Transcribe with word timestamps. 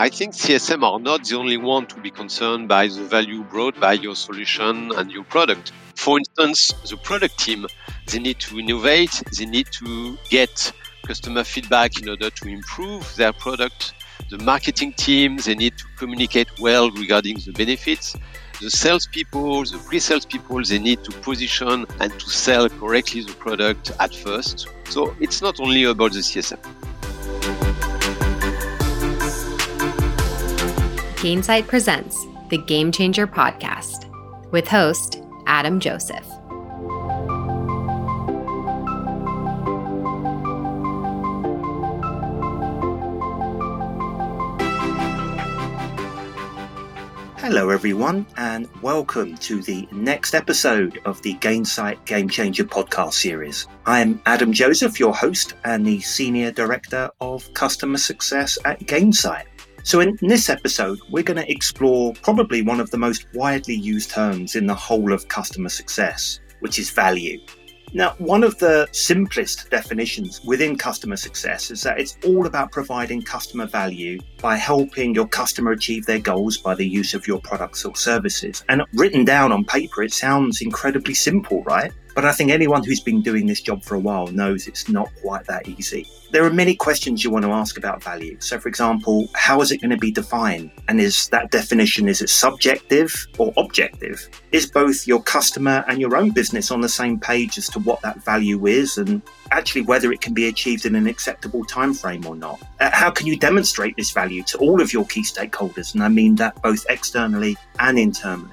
I 0.00 0.08
think 0.08 0.32
CSM 0.32 0.82
are 0.82 0.98
not 0.98 1.24
the 1.24 1.36
only 1.36 1.58
one 1.58 1.86
to 1.88 2.00
be 2.00 2.10
concerned 2.10 2.68
by 2.68 2.86
the 2.88 3.02
value 3.02 3.44
brought 3.44 3.78
by 3.78 3.92
your 3.92 4.16
solution 4.16 4.92
and 4.92 5.10
your 5.10 5.24
product. 5.24 5.72
For 5.94 6.16
instance, 6.16 6.70
the 6.88 6.96
product 6.96 7.38
team, 7.38 7.66
they 8.06 8.18
need 8.18 8.40
to 8.40 8.58
innovate, 8.58 9.22
they 9.36 9.44
need 9.44 9.66
to 9.72 10.16
get 10.30 10.72
customer 11.06 11.44
feedback 11.44 12.00
in 12.00 12.08
order 12.08 12.30
to 12.30 12.48
improve 12.48 13.14
their 13.16 13.34
product. 13.34 13.92
The 14.30 14.38
marketing 14.38 14.94
team, 14.94 15.36
they 15.36 15.54
need 15.54 15.76
to 15.76 15.84
communicate 15.98 16.48
well 16.58 16.90
regarding 16.92 17.36
the 17.44 17.52
benefits. 17.52 18.16
The 18.60 18.68
salespeople, 18.68 19.64
the 19.64 19.78
pre-sales 19.78 20.26
people, 20.26 20.62
they 20.62 20.78
need 20.78 21.02
to 21.04 21.12
position 21.22 21.86
and 21.98 22.12
to 22.20 22.28
sell 22.28 22.68
correctly 22.68 23.22
the 23.22 23.32
product 23.32 23.90
at 23.98 24.14
first. 24.14 24.68
So 24.84 25.16
it's 25.18 25.40
not 25.40 25.58
only 25.60 25.84
about 25.84 26.12
the 26.12 26.18
CSM. 26.18 26.58
Gainsight 31.16 31.68
presents 31.68 32.14
the 32.50 32.58
Game 32.58 32.92
Changer 32.92 33.26
podcast 33.26 34.10
with 34.50 34.68
host 34.68 35.22
Adam 35.46 35.80
Joseph. 35.80 36.39
Hello, 47.50 47.70
everyone, 47.70 48.24
and 48.36 48.68
welcome 48.80 49.36
to 49.38 49.60
the 49.60 49.88
next 49.90 50.36
episode 50.36 51.00
of 51.04 51.20
the 51.22 51.34
Gainsight 51.34 52.04
Game 52.04 52.28
Changer 52.28 52.62
podcast 52.62 53.14
series. 53.14 53.66
I'm 53.86 54.22
Adam 54.24 54.52
Joseph, 54.52 55.00
your 55.00 55.12
host 55.12 55.54
and 55.64 55.84
the 55.84 55.98
Senior 55.98 56.52
Director 56.52 57.10
of 57.20 57.52
Customer 57.52 57.98
Success 57.98 58.56
at 58.64 58.78
Gainsight. 58.82 59.46
So, 59.82 59.98
in 59.98 60.16
this 60.22 60.48
episode, 60.48 61.00
we're 61.10 61.24
going 61.24 61.44
to 61.44 61.50
explore 61.50 62.14
probably 62.22 62.62
one 62.62 62.78
of 62.78 62.92
the 62.92 62.98
most 62.98 63.26
widely 63.34 63.74
used 63.74 64.12
terms 64.12 64.54
in 64.54 64.66
the 64.66 64.74
whole 64.76 65.12
of 65.12 65.26
customer 65.26 65.70
success, 65.70 66.38
which 66.60 66.78
is 66.78 66.90
value. 66.90 67.40
Now, 67.92 68.14
one 68.18 68.44
of 68.44 68.56
the 68.58 68.88
simplest 68.92 69.68
definitions 69.70 70.40
within 70.44 70.76
customer 70.78 71.16
success 71.16 71.70
is 71.70 71.82
that 71.82 71.98
it's 71.98 72.16
all 72.24 72.46
about 72.46 72.70
providing 72.70 73.22
customer 73.22 73.66
value 73.66 74.20
by 74.40 74.56
helping 74.56 75.14
your 75.14 75.26
customer 75.26 75.72
achieve 75.72 76.06
their 76.06 76.20
goals 76.20 76.56
by 76.56 76.74
the 76.74 76.86
use 76.86 77.14
of 77.14 77.26
your 77.26 77.40
products 77.40 77.84
or 77.84 77.96
services. 77.96 78.64
And 78.68 78.82
written 78.94 79.24
down 79.24 79.50
on 79.50 79.64
paper, 79.64 80.02
it 80.02 80.12
sounds 80.12 80.62
incredibly 80.62 81.14
simple, 81.14 81.64
right? 81.64 81.92
But 82.14 82.24
I 82.24 82.32
think 82.32 82.50
anyone 82.50 82.84
who's 82.84 83.00
been 83.00 83.22
doing 83.22 83.46
this 83.46 83.60
job 83.60 83.82
for 83.82 83.94
a 83.94 84.00
while 84.00 84.26
knows 84.28 84.66
it's 84.66 84.88
not 84.88 85.08
quite 85.22 85.46
that 85.46 85.68
easy. 85.68 86.06
There 86.32 86.44
are 86.44 86.52
many 86.52 86.76
questions 86.76 87.24
you 87.24 87.30
want 87.30 87.44
to 87.44 87.50
ask 87.50 87.76
about 87.76 88.04
value. 88.04 88.36
So, 88.40 88.60
for 88.60 88.68
example, 88.68 89.28
how 89.34 89.60
is 89.62 89.72
it 89.72 89.78
going 89.78 89.90
to 89.90 89.96
be 89.96 90.12
defined? 90.12 90.70
And 90.86 91.00
is 91.00 91.28
that 91.30 91.50
definition, 91.50 92.08
is 92.08 92.22
it 92.22 92.28
subjective 92.28 93.12
or 93.36 93.52
objective? 93.56 94.28
Is 94.52 94.66
both 94.66 95.08
your 95.08 95.22
customer 95.22 95.84
and 95.88 96.00
your 96.00 96.16
own 96.16 96.30
business 96.30 96.70
on 96.70 96.80
the 96.80 96.88
same 96.88 97.18
page 97.18 97.58
as 97.58 97.68
to 97.70 97.80
what 97.80 98.00
that 98.02 98.22
value 98.22 98.66
is 98.66 98.96
and 98.96 99.22
actually 99.50 99.82
whether 99.82 100.12
it 100.12 100.20
can 100.20 100.32
be 100.32 100.46
achieved 100.46 100.86
in 100.86 100.94
an 100.94 101.08
acceptable 101.08 101.64
time 101.64 101.92
frame 101.92 102.24
or 102.24 102.36
not? 102.36 102.60
Uh, 102.78 102.90
how 102.92 103.10
can 103.10 103.26
you 103.26 103.36
demonstrate 103.36 103.96
this 103.96 104.12
value 104.12 104.44
to 104.44 104.58
all 104.58 104.80
of 104.80 104.92
your 104.92 105.06
key 105.06 105.22
stakeholders? 105.22 105.94
And 105.94 106.02
I 106.02 106.08
mean 106.08 106.36
that 106.36 106.62
both 106.62 106.86
externally 106.88 107.56
and 107.80 107.98
internally. 107.98 108.50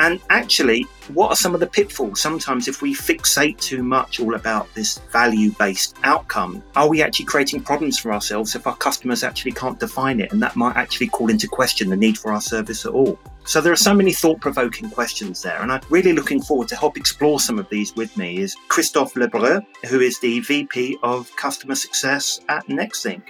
And 0.00 0.18
actually, 0.30 0.86
what 1.12 1.28
are 1.28 1.36
some 1.36 1.52
of 1.52 1.60
the 1.60 1.66
pitfalls? 1.66 2.22
Sometimes, 2.22 2.68
if 2.68 2.80
we 2.80 2.94
fixate 2.94 3.60
too 3.60 3.82
much 3.82 4.18
all 4.18 4.34
about 4.34 4.72
this 4.74 4.96
value 5.12 5.52
based 5.58 5.94
outcome, 6.04 6.62
are 6.74 6.88
we 6.88 7.02
actually 7.02 7.26
creating 7.26 7.62
problems 7.62 7.98
for 7.98 8.10
ourselves 8.10 8.54
if 8.54 8.66
our 8.66 8.76
customers 8.76 9.22
actually 9.22 9.52
can't 9.52 9.78
define 9.78 10.18
it? 10.18 10.32
And 10.32 10.42
that 10.42 10.56
might 10.56 10.76
actually 10.76 11.08
call 11.08 11.28
into 11.28 11.46
question 11.46 11.90
the 11.90 11.96
need 11.96 12.16
for 12.16 12.32
our 12.32 12.40
service 12.40 12.86
at 12.86 12.92
all. 12.92 13.18
So, 13.44 13.60
there 13.60 13.74
are 13.74 13.84
so 13.90 13.92
many 13.92 14.14
thought 14.14 14.40
provoking 14.40 14.88
questions 14.88 15.42
there. 15.42 15.60
And 15.60 15.70
I'm 15.70 15.82
really 15.90 16.14
looking 16.14 16.40
forward 16.40 16.68
to 16.68 16.76
help 16.76 16.96
explore 16.96 17.38
some 17.38 17.58
of 17.58 17.68
these 17.68 17.94
with 17.94 18.16
me 18.16 18.38
is 18.38 18.56
Christophe 18.68 19.12
Lebreu, 19.12 19.62
who 19.86 20.00
is 20.00 20.18
the 20.20 20.40
VP 20.40 20.96
of 21.02 21.30
Customer 21.36 21.74
Success 21.74 22.40
at 22.48 22.66
Nexthink. 22.68 23.20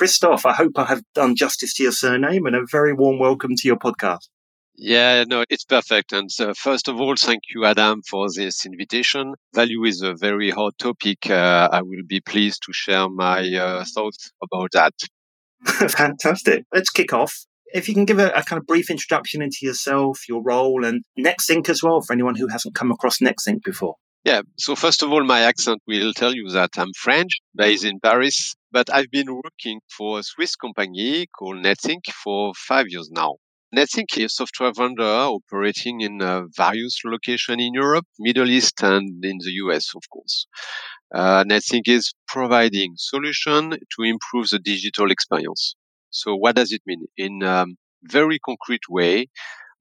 Christophe, 0.00 0.46
I 0.46 0.54
hope 0.54 0.78
I 0.78 0.86
have 0.86 1.02
done 1.14 1.36
justice 1.36 1.74
to 1.74 1.82
your 1.82 1.92
surname 1.92 2.46
and 2.46 2.56
a 2.56 2.64
very 2.72 2.94
warm 2.94 3.18
welcome 3.18 3.54
to 3.54 3.68
your 3.68 3.76
podcast. 3.76 4.30
Yeah, 4.74 5.24
no, 5.28 5.44
it's 5.50 5.66
perfect. 5.66 6.14
And 6.14 6.30
uh, 6.40 6.54
first 6.54 6.88
of 6.88 6.98
all, 6.98 7.14
thank 7.16 7.42
you, 7.54 7.66
Adam, 7.66 8.00
for 8.08 8.28
this 8.34 8.64
invitation. 8.64 9.34
Value 9.54 9.84
is 9.84 10.00
a 10.00 10.14
very 10.14 10.48
hot 10.52 10.78
topic. 10.78 11.28
Uh, 11.28 11.68
I 11.70 11.82
will 11.82 12.02
be 12.06 12.22
pleased 12.22 12.62
to 12.64 12.72
share 12.72 13.10
my 13.10 13.46
uh, 13.54 13.84
thoughts 13.94 14.32
about 14.42 14.70
that. 14.72 14.94
Fantastic. 15.90 16.64
Let's 16.72 16.88
kick 16.88 17.12
off. 17.12 17.44
If 17.74 17.86
you 17.86 17.92
can 17.92 18.06
give 18.06 18.18
a, 18.18 18.30
a, 18.30 18.42
kind 18.42 18.58
of 18.58 18.66
brief 18.66 18.88
introduction 18.88 19.42
into 19.42 19.58
yourself, 19.60 20.26
your 20.26 20.42
role, 20.42 20.82
and 20.82 21.02
Nexthink 21.18 21.68
as 21.68 21.82
well, 21.82 22.00
for 22.00 22.14
anyone 22.14 22.36
who 22.36 22.48
hasn't 22.48 22.74
come 22.74 22.90
across 22.90 23.18
Nexthink 23.18 23.62
before. 23.62 23.96
Yeah. 24.24 24.42
So 24.58 24.76
first 24.76 25.02
of 25.02 25.10
all, 25.10 25.24
my 25.24 25.40
accent 25.40 25.80
will 25.86 26.12
tell 26.12 26.34
you 26.34 26.48
that 26.50 26.70
I'm 26.76 26.92
French, 26.94 27.32
based 27.56 27.84
in 27.84 28.00
Paris, 28.00 28.54
but 28.70 28.92
I've 28.92 29.10
been 29.10 29.34
working 29.34 29.80
for 29.96 30.18
a 30.18 30.22
Swiss 30.22 30.56
company 30.56 31.26
called 31.38 31.64
Nexthink 31.64 32.04
for 32.22 32.52
five 32.54 32.86
years 32.88 33.08
now. 33.10 33.36
Nexthink 33.74 34.18
is 34.18 34.24
a 34.24 34.28
software 34.28 34.72
vendor 34.76 35.04
operating 35.04 36.02
in 36.02 36.20
uh, 36.20 36.42
various 36.54 37.00
locations 37.04 37.62
in 37.62 37.72
Europe, 37.72 38.04
Middle 38.18 38.50
East, 38.50 38.82
and 38.82 39.24
in 39.24 39.38
the 39.38 39.52
US, 39.64 39.92
of 39.94 40.02
course. 40.12 40.46
Uh, 41.14 41.44
Nexthink 41.44 41.86
is 41.86 42.12
providing 42.28 42.92
solution 42.96 43.70
to 43.70 44.02
improve 44.02 44.48
the 44.50 44.58
digital 44.58 45.10
experience. 45.10 45.76
So 46.10 46.34
what 46.34 46.56
does 46.56 46.72
it 46.72 46.82
mean? 46.84 47.06
In 47.16 47.42
a 47.42 47.62
um, 47.62 47.76
very 48.02 48.38
concrete 48.38 48.88
way, 48.88 49.28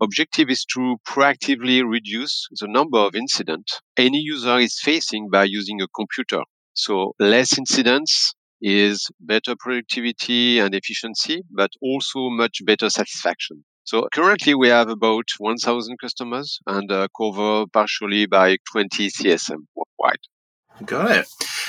objective 0.02 0.50
is 0.50 0.66
to 0.74 0.98
proactively 1.08 1.84
reduce 1.88 2.48
the 2.60 2.68
number 2.68 2.98
of 2.98 3.16
incidents 3.16 3.82
any 3.98 4.20
user 4.20 4.58
is 4.58 4.80
facing 4.82 5.30
by 5.30 5.44
using 5.44 5.82
a 5.82 5.88
computer. 5.96 6.42
So 6.74 7.14
less 7.20 7.58
incidents 7.58 8.34
is 8.62 9.08
better 9.20 9.56
productivity 9.60 10.60
and 10.60 10.74
efficiency, 10.74 11.44
but 11.52 11.72
also 11.82 12.30
much 12.30 12.60
better 12.66 12.90
satisfaction. 12.90 13.64
So 13.84 14.08
currently 14.14 14.54
we 14.54 14.68
have 14.70 14.90
about 14.90 15.26
1,000 15.38 15.98
customers 16.00 16.60
and 16.68 16.92
uh, 16.92 17.08
cover 17.18 17.66
partially 17.74 18.26
by 18.28 18.58
20 18.72 19.08
CSM 19.10 19.66
worldwide. 19.76 20.20
Got 20.86 21.12
it. 21.12 21.28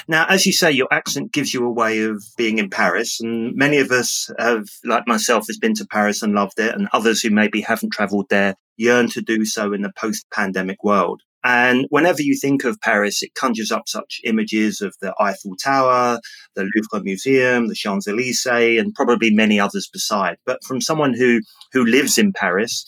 Now, 0.09 0.27
as 0.29 0.47
you 0.47 0.53
say, 0.53 0.71
your 0.71 0.89
accent 0.91 1.33
gives 1.33 1.53
you 1.53 1.65
a 1.65 1.73
way 1.73 2.01
of 2.03 2.23
being 2.37 2.59
in 2.59 2.71
Paris, 2.71 3.21
and 3.21 3.55
many 3.55 3.79
of 3.79 3.91
us 3.91 4.31
have, 4.39 4.69
like 4.85 5.07
myself, 5.07 5.47
has 5.49 5.59
been 5.59 5.75
to 5.75 5.87
Paris 5.87 6.23
and 6.23 6.35
loved 6.35 6.59
it, 6.59 6.75
and 6.75 6.89
others 6.93 7.21
who 7.21 7.31
maybe 7.31 7.61
haven't 7.61 7.93
travelled 7.93 8.27
there 8.31 8.55
yearn 8.77 9.09
to 9.11 9.21
do 9.21 9.45
so 9.45 9.73
in 9.73 9.83
the 9.83 9.93
post-pandemic 9.97 10.83
world. 10.83 11.23
And 11.43 11.87
whenever 11.91 12.23
you 12.23 12.37
think 12.39 12.65
of 12.65 12.81
Paris, 12.81 13.23
it 13.23 13.35
conjures 13.35 13.73
up 13.73 13.89
such 13.89 14.21
images 14.25 14.81
of 14.81 14.95
the 15.01 15.15
Eiffel 15.19 15.57
Tower, 15.57 16.21
the 16.55 16.69
Louvre 16.75 17.03
Museum, 17.03 17.69
the 17.69 17.75
Champs 17.75 18.07
Elysees, 18.07 18.81
and 18.81 18.95
probably 18.95 19.31
many 19.31 19.59
others 19.59 19.89
beside. 19.91 20.37
But 20.45 20.63
from 20.65 20.81
someone 20.81 21.15
who 21.15 21.41
who 21.73 21.85
lives 21.85 22.19
in 22.19 22.33
Paris, 22.33 22.85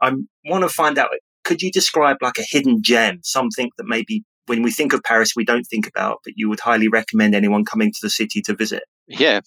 I 0.00 0.12
want 0.46 0.62
to 0.62 0.68
find 0.68 0.98
out. 0.98 1.10
Could 1.44 1.60
you 1.60 1.72
describe 1.72 2.18
like 2.20 2.38
a 2.38 2.46
hidden 2.48 2.82
gem, 2.82 3.18
something 3.24 3.70
that 3.76 3.86
maybe 3.86 4.24
when 4.46 4.62
we 4.62 4.70
think 4.70 4.92
of 4.92 5.02
Paris, 5.02 5.32
we 5.36 5.44
don't 5.44 5.64
think 5.64 5.86
about, 5.86 6.18
but 6.24 6.34
you 6.36 6.48
would 6.48 6.60
highly 6.60 6.88
recommend 6.88 7.34
anyone 7.34 7.64
coming 7.64 7.92
to 7.92 7.98
the 8.02 8.10
city 8.10 8.40
to 8.42 8.54
visit? 8.54 8.84
Yeah, 9.06 9.40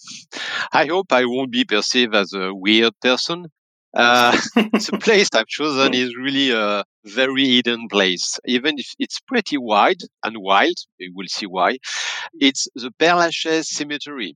I 0.72 0.86
hope 0.86 1.12
I 1.12 1.26
won't 1.26 1.52
be 1.52 1.66
perceived 1.66 2.16
as 2.16 2.34
a 2.34 2.54
weird 2.54 2.94
person. 3.02 3.48
Uh, 3.96 4.32
the 4.56 5.00
place 5.02 5.30
I've 5.34 5.48
chosen 5.48 5.94
is 5.94 6.16
really 6.16 6.52
a 6.52 6.84
very 7.06 7.46
hidden 7.46 7.88
place, 7.90 8.40
even 8.46 8.78
if 8.78 8.88
it's 9.00 9.20
pretty 9.22 9.58
wide 9.58 10.02
and 10.24 10.38
wild. 10.40 10.76
You 10.98 11.14
will 11.16 11.28
see 11.28 11.46
why. 11.46 11.78
It's 12.34 12.68
the 12.76 12.92
Père 13.00 13.18
Lachaise 13.18 13.70
Cemetery. 13.70 14.36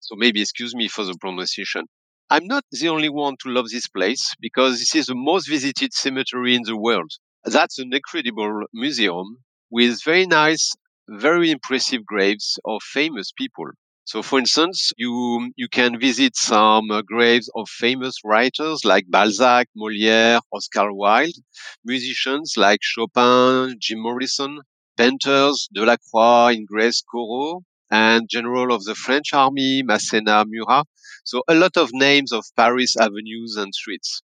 So 0.00 0.16
maybe 0.16 0.40
excuse 0.40 0.74
me 0.74 0.88
for 0.88 1.04
the 1.04 1.16
pronunciation. 1.20 1.84
I'm 2.30 2.46
not 2.46 2.64
the 2.70 2.88
only 2.88 3.10
one 3.10 3.36
to 3.42 3.50
love 3.50 3.68
this 3.68 3.88
place 3.88 4.34
because 4.40 4.78
this 4.78 4.94
is 4.94 5.06
the 5.06 5.14
most 5.14 5.48
visited 5.48 5.92
cemetery 5.92 6.54
in 6.54 6.62
the 6.64 6.76
world. 6.76 7.10
That's 7.44 7.78
an 7.78 7.92
incredible 7.92 8.64
museum 8.72 9.43
with 9.74 10.02
very 10.04 10.26
nice, 10.26 10.64
very 11.08 11.50
impressive 11.50 12.02
graves 12.06 12.58
of 12.64 12.82
famous 12.82 13.32
people. 13.32 13.68
So, 14.04 14.22
for 14.22 14.38
instance, 14.38 14.78
you 14.96 15.50
you 15.56 15.68
can 15.68 15.98
visit 16.08 16.36
some 16.36 16.90
uh, 16.90 17.02
graves 17.02 17.50
of 17.58 17.68
famous 17.68 18.16
writers 18.30 18.78
like 18.84 19.06
Balzac, 19.16 19.66
Molière, 19.76 20.40
Oscar 20.56 20.88
Wilde, 20.92 21.38
musicians 21.84 22.54
like 22.56 22.80
Chopin, 22.82 23.76
Jim 23.80 24.00
Morrison, 24.00 24.60
painters 24.96 25.68
Delacroix, 25.74 26.52
Ingres, 26.58 27.02
Corot, 27.12 27.62
and 27.90 28.28
general 28.30 28.72
of 28.74 28.84
the 28.84 28.94
French 28.94 29.32
army 29.34 29.82
Masséna 29.82 30.44
Murat. 30.46 30.86
So, 31.24 31.42
a 31.48 31.54
lot 31.54 31.76
of 31.76 31.90
names 31.92 32.30
of 32.32 32.44
Paris 32.56 32.96
avenues 32.96 33.56
and 33.56 33.74
streets. 33.74 34.22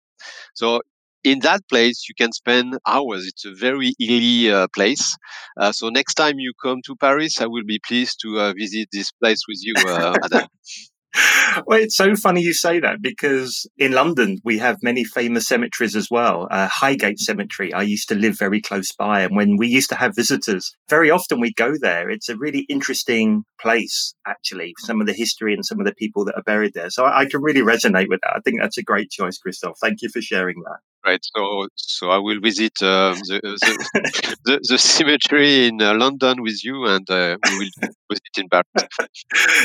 So 0.54 0.82
in 1.26 1.40
that 1.40 1.68
place, 1.68 2.06
you 2.08 2.16
can 2.16 2.32
spend 2.32 2.78
hours. 2.88 3.26
It's 3.26 3.46
a 3.46 3.54
very 3.54 3.94
hilly 4.00 4.52
uh, 4.52 4.68
place. 4.74 5.18
Uh, 5.60 5.72
so 5.72 5.90
next 5.90 6.14
time 6.14 6.36
you 6.38 6.54
come 6.64 6.82
to 6.86 6.96
Paris, 6.96 7.42
I 7.42 7.48
will 7.48 7.66
be 7.66 7.82
pleased 7.86 8.20
to 8.22 8.40
uh, 8.40 8.54
visit 8.54 8.90
this 8.94 9.12
place 9.12 9.42
with 9.48 9.60
you, 9.62 9.74
uh, 9.88 10.16
Adam. 10.24 10.48
well, 11.66 11.80
it's 11.80 11.96
so 11.96 12.16
funny 12.16 12.42
you 12.42 12.54
say 12.54 12.80
that 12.80 13.02
because 13.02 13.66
in 13.78 13.94
London 13.94 14.38
we 14.44 14.58
have 14.60 14.78
many 14.84 15.04
famous 15.04 15.48
cemeteries 15.48 15.96
as 15.96 16.10
well. 16.12 16.48
Uh, 16.52 16.68
Highgate 16.68 17.18
Cemetery, 17.20 17.74
I 17.74 17.82
used 17.82 18.10
to 18.10 18.16
live 18.16 18.38
very 18.38 18.62
close 18.62 18.92
by, 18.92 19.22
and 19.22 19.36
when 19.36 19.58
we 19.58 19.68
used 19.68 19.90
to 19.90 19.96
have 19.96 20.16
visitors, 20.16 20.76
very 20.90 21.10
often 21.10 21.40
we'd 21.40 21.56
go 21.56 21.74
there. 21.80 22.10
It's 22.10 22.30
a 22.30 22.38
really 22.38 22.66
interesting 22.70 23.46
place, 23.60 24.14
actually, 24.28 24.76
some 24.80 25.02
of 25.02 25.08
the 25.08 25.14
history 25.14 25.54
and 25.56 25.66
some 25.66 25.80
of 25.80 25.88
the 25.88 25.96
people 25.96 26.26
that 26.26 26.36
are 26.36 26.44
buried 26.44 26.74
there. 26.76 26.92
So 26.92 27.06
I, 27.06 27.22
I 27.22 27.26
can 27.26 27.42
really 27.42 27.62
resonate 27.62 28.10
with 28.10 28.20
that. 28.22 28.36
I 28.36 28.40
think 28.42 28.60
that's 28.62 28.78
a 28.78 28.84
great 28.84 29.10
choice, 29.10 29.38
Christophe. 29.40 29.78
Thank 29.82 30.02
you 30.02 30.10
for 30.10 30.22
sharing 30.22 30.62
that. 30.66 30.80
Right. 31.06 31.24
So, 31.36 31.68
so 31.76 32.10
I 32.10 32.18
will 32.18 32.40
visit 32.40 32.74
uh, 32.82 33.14
the, 33.14 33.40
the, 33.44 34.36
the, 34.46 34.60
the, 34.70 34.78
cemetery 34.80 35.68
in 35.68 35.80
uh, 35.80 35.94
London 35.94 36.42
with 36.42 36.64
you, 36.64 36.86
and 36.86 37.08
uh, 37.12 37.38
we 37.44 37.58
will 37.80 37.90
visit 38.10 38.38
in 38.38 38.50
Paris. 38.50 39.14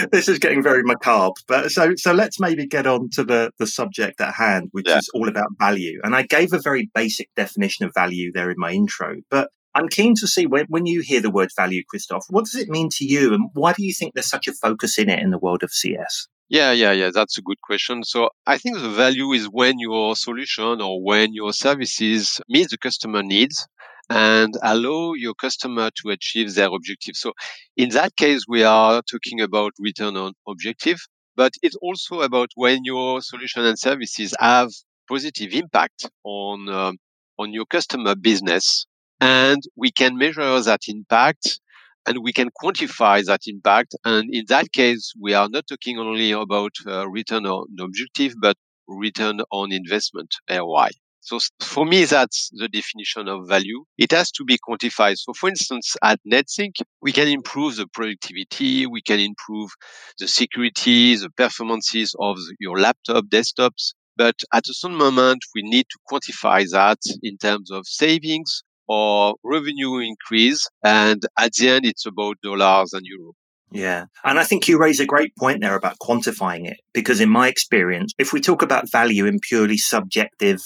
this 0.12 0.28
is 0.28 0.38
getting 0.38 0.62
very 0.62 0.82
macabre, 0.82 1.40
but 1.48 1.70
so 1.70 1.94
so 1.96 2.12
let's 2.12 2.38
maybe 2.40 2.66
get 2.66 2.87
on 2.87 3.08
to 3.12 3.25
the 3.25 3.52
the 3.58 3.66
subject 3.66 4.20
at 4.20 4.34
hand, 4.34 4.69
which 4.72 4.87
yeah. 4.87 4.98
is 4.98 5.08
all 5.14 5.28
about 5.28 5.48
value. 5.58 5.98
And 6.04 6.14
I 6.14 6.22
gave 6.22 6.52
a 6.52 6.60
very 6.60 6.90
basic 6.94 7.31
definition 7.37 7.87
of 7.87 7.94
value 7.94 8.31
there 8.32 8.50
in 8.50 8.58
my 8.58 8.72
intro, 8.72 9.16
but 9.31 9.48
I'm 9.75 9.88
keen 9.88 10.14
to 10.16 10.26
see 10.26 10.46
when, 10.46 10.66
when 10.69 10.84
you 10.84 11.00
hear 11.00 11.22
the 11.22 11.31
word 11.31 11.50
value, 11.56 11.82
Christoph, 11.88 12.25
what 12.28 12.44
does 12.44 12.56
it 12.56 12.69
mean 12.69 12.90
to 12.96 13.06
you, 13.06 13.32
and 13.32 13.48
why 13.54 13.72
do 13.72 13.82
you 13.82 13.94
think 13.94 14.12
there's 14.12 14.28
such 14.28 14.46
a 14.46 14.52
focus 14.52 14.98
in 14.98 15.08
it 15.08 15.20
in 15.20 15.31
the 15.31 15.38
world 15.38 15.62
of 15.62 15.72
CS? 15.72 16.28
Yeah, 16.50 16.73
yeah, 16.73 16.93
yeah. 16.93 17.11
That's 17.14 17.38
a 17.38 17.43
good 17.43 17.61
question. 17.62 18.02
So 18.05 18.29
I 18.47 18.58
think 18.58 18.79
the 18.79 18.91
value 18.91 19.32
is 19.32 19.47
when 19.47 19.79
your 19.79 20.17
solution 20.17 20.81
or 20.82 21.02
when 21.02 21.32
your 21.32 21.52
services 21.52 22.41
meet 22.49 22.69
the 22.70 22.79
customer 22.79 23.23
needs 23.23 23.67
and 24.11 24.52
allow 24.62 25.12
your 25.14 25.35
customer 25.35 25.91
to 26.02 26.11
achieve 26.11 26.55
their 26.55 26.69
objective. 26.69 27.14
So 27.17 27.32
in 27.76 27.91
that 27.91 28.17
case, 28.17 28.43
we 28.49 28.64
are 28.64 29.00
talking 29.11 29.41
about 29.41 29.73
return 29.79 30.17
on 30.17 30.32
objective, 30.49 30.99
but 31.37 31.52
it's 31.62 31.76
also 31.81 32.20
about 32.23 32.50
when 32.56 32.85
your 32.85 33.23
solution 33.23 33.64
and 33.64 33.79
services 33.79 34.35
have 34.41 34.70
positive 35.08 35.52
impact 35.52 36.11
on, 36.25 36.69
um, 36.69 36.97
on 37.38 37.52
your 37.52 37.67
customer 37.67 38.17
business. 38.17 38.87
And 39.20 39.62
we 39.76 39.93
can 39.93 40.17
measure 40.19 40.61
that 40.62 40.81
impact 40.88 41.61
and 42.06 42.19
we 42.23 42.32
can 42.32 42.50
quantify 42.62 43.25
that 43.25 43.43
impact. 43.47 43.94
And 44.05 44.29
in 44.32 44.44
that 44.49 44.73
case, 44.73 45.12
we 45.20 45.35
are 45.35 45.49
not 45.49 45.67
talking 45.69 45.99
only 45.99 46.32
about 46.32 46.73
uh, 46.87 47.08
return 47.08 47.47
on 47.47 47.67
objective, 47.81 48.35
but 48.41 48.56
return 48.88 49.41
on 49.50 49.73
investment, 49.73 50.35
ROI. 50.49 50.91
So 51.23 51.38
for 51.61 51.85
me, 51.85 52.05
that's 52.06 52.49
the 52.52 52.69
definition 52.69 53.29
of 53.29 53.47
value. 53.47 53.85
It 53.99 54.11
has 54.12 54.31
to 54.32 54.44
be 54.44 54.58
quantified. 54.58 55.19
So 55.19 55.35
for 55.35 55.50
instance, 55.50 55.94
at 56.02 56.19
Nexthink, 56.26 56.81
we 57.02 57.12
can 57.12 57.29
improve 57.29 57.76
the 57.76 57.87
productivity, 57.87 58.87
we 58.87 59.02
can 59.02 59.20
improve 59.20 59.70
the 60.19 60.26
security, 60.26 61.14
the 61.17 61.31
performances 61.31 62.14
of 62.19 62.38
your 62.58 62.81
laptop, 62.81 63.26
desktops. 63.26 63.93
But 64.17 64.37
at 64.52 64.69
a 64.69 64.75
certain 64.75 64.97
moment, 64.97 65.41
we 65.55 65.62
need 65.62 65.87
to 65.91 65.99
quantify 66.11 66.69
that 66.70 66.99
in 67.23 67.37
terms 67.37 67.70
of 67.70 67.87
savings 67.87 68.62
or 68.90 69.37
revenue 69.44 69.98
increase. 69.98 70.66
And 70.82 71.22
at 71.38 71.52
the 71.52 71.69
end, 71.69 71.87
it's 71.87 72.06
about 72.06 72.38
dollars 72.42 72.92
and 72.92 73.02
euros. 73.06 73.34
Yeah. 73.70 74.06
And 74.25 74.40
I 74.40 74.42
think 74.42 74.66
you 74.66 74.81
raise 74.81 74.98
a 74.98 75.06
great 75.06 75.32
point 75.38 75.60
there 75.60 75.76
about 75.76 76.00
quantifying 76.02 76.69
it, 76.69 76.78
because 76.92 77.20
in 77.20 77.28
my 77.28 77.46
experience, 77.46 78.12
if 78.19 78.32
we 78.32 78.40
talk 78.40 78.62
about 78.62 78.90
value 78.90 79.26
in 79.26 79.38
purely 79.38 79.78
subjective, 79.78 80.58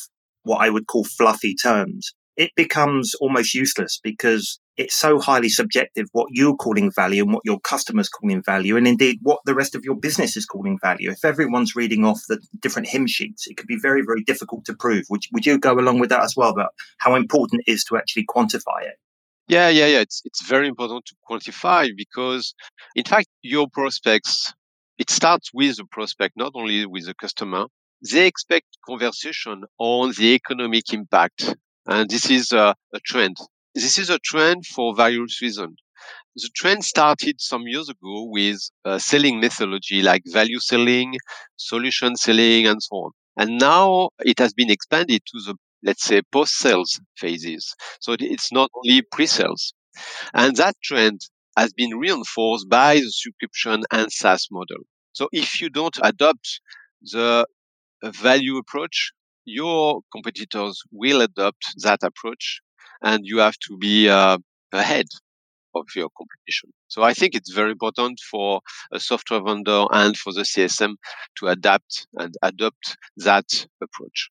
what 0.45 0.63
I 0.63 0.71
would 0.71 0.87
call 0.87 1.05
fluffy 1.05 1.55
terms, 1.55 2.15
it 2.37 2.51
becomes 2.57 3.15
almost 3.17 3.55
useless 3.55 4.01
because 4.03 4.59
it's 4.77 4.95
so 4.95 5.21
highly 5.21 5.49
subjective 5.49 6.07
what 6.13 6.27
you're 6.31 6.57
calling 6.57 6.91
value 6.91 7.23
and 7.23 7.33
what 7.33 7.45
your 7.45 7.61
customers 7.61 8.09
calling 8.09 8.43
value, 8.43 8.77
and 8.77 8.89
indeed 8.89 9.19
what 9.23 9.41
the 9.45 9.55
rest 9.55 9.75
of 9.75 9.85
your 9.85 9.95
business 9.95 10.37
is 10.37 10.45
calling 10.45 10.79
value. 10.83 11.11
If 11.11 11.25
everyone's 11.25 11.77
reading 11.77 12.05
off 12.05 12.21
the 12.29 12.41
different 12.61 12.89
hymn 12.89 13.07
sheets, 13.07 13.47
it 13.47 13.57
could 13.57 13.69
be 13.69 13.79
very, 13.81 14.03
very 14.03 14.23
difficult 14.23 14.65
to 14.65 14.75
prove. 14.75 15.05
Would, 15.11 15.23
would 15.33 15.47
you 15.47 15.59
go 15.59 15.75
along 15.75 16.01
with 16.01 16.11
that 16.11 16.23
as 16.23 16.35
well 16.37 16.51
about 16.51 16.73
how 16.99 17.15
important 17.15 17.63
it 17.67 17.71
is 17.71 17.85
to 17.85 17.97
actually 17.97 18.27
quantify 18.27 18.83
it? 18.83 18.97
Yeah, 19.47 19.69
yeah, 19.69 19.87
yeah. 19.87 20.01
It's 20.01 20.23
it's 20.25 20.43
very 20.47 20.67
important 20.67 21.05
to 21.07 21.15
quantify 21.29 21.91
because, 21.97 22.55
in 22.97 23.05
fact, 23.05 23.29
your 23.43 23.69
prospects. 23.69 24.53
It 24.97 25.11
starts 25.11 25.51
with 25.53 25.77
the 25.77 25.85
prospect, 25.87 26.37
not 26.37 26.53
only 26.55 26.87
with 26.87 27.07
the 27.07 27.15
customer. 27.15 27.67
They 28.13 28.27
expect 28.29 28.67
conversation 28.87 29.65
on 29.79 30.13
the 30.17 30.35
economic 30.35 30.93
impact, 30.93 31.57
and 31.87 32.11
this 32.11 32.31
is 32.31 32.53
a, 32.53 32.75
a 32.95 33.01
trend 33.05 33.37
this 33.75 33.99
is 33.99 34.09
a 34.09 34.21
trend 34.21 34.67
for 34.67 34.95
various 34.95 35.43
reasons. 35.43 35.77
The 36.37 36.49
trend 36.55 36.85
started 36.85 37.41
some 37.41 37.67
years 37.67 37.89
ago 37.89 38.29
with 38.31 38.61
uh, 38.85 38.99
selling 38.99 39.41
methodology 39.41 40.01
like 40.01 40.23
value 40.27 40.61
selling, 40.61 41.15
solution 41.57 42.15
selling, 42.17 42.67
and 42.67 42.81
so 42.83 42.97
on. 42.97 43.11
And 43.37 43.59
now 43.59 44.11
it 44.21 44.39
has 44.39 44.53
been 44.55 44.71
expanded 44.71 45.23
to 45.27 45.41
the, 45.45 45.57
let's 45.83 46.05
say, 46.05 46.23
post-sales 46.31 47.01
phases. 47.17 47.75
So 48.01 48.15
it's 48.19 48.53
not 48.53 48.71
only 48.77 49.03
pre-sales. 49.11 49.75
And 50.33 50.57
that 50.57 50.77
trend 50.85 51.23
has 51.57 51.73
been 51.73 51.99
reinforced 51.99 52.69
by 52.69 52.97
the 52.97 53.11
subscription 53.11 53.83
and 53.91 54.13
SaaS 54.13 54.49
model. 54.53 54.85
So 55.13 55.29
if 55.33 55.61
you 55.61 55.69
don't 55.69 55.99
adopt 56.03 56.61
the 57.03 57.47
value 58.05 58.57
approach, 58.59 59.13
your 59.45 60.01
competitors 60.13 60.83
will 60.93 61.21
adopt 61.21 61.65
that 61.83 62.03
approach 62.03 62.61
and 63.03 63.21
you 63.25 63.39
have 63.39 63.57
to 63.69 63.77
be 63.79 64.09
uh, 64.09 64.39
ahead 64.73 65.07
of 65.75 65.85
your 65.97 66.09
competition. 66.17 66.73
So 66.89 67.03
I 67.03 67.15
think 67.15 67.35
it's 67.35 67.53
very 67.53 67.73
important 67.73 68.21
for 68.31 68.61
a 68.93 69.01
software 69.01 69.43
vendor 69.43 69.85
and 69.93 70.17
for 70.17 70.33
the 70.33 70.45
CSM 70.45 70.95
to 71.39 71.49
adapt 71.49 72.07
and 72.15 72.35
adopt 72.43 72.97
that 73.19 73.67
approach. 73.83 74.31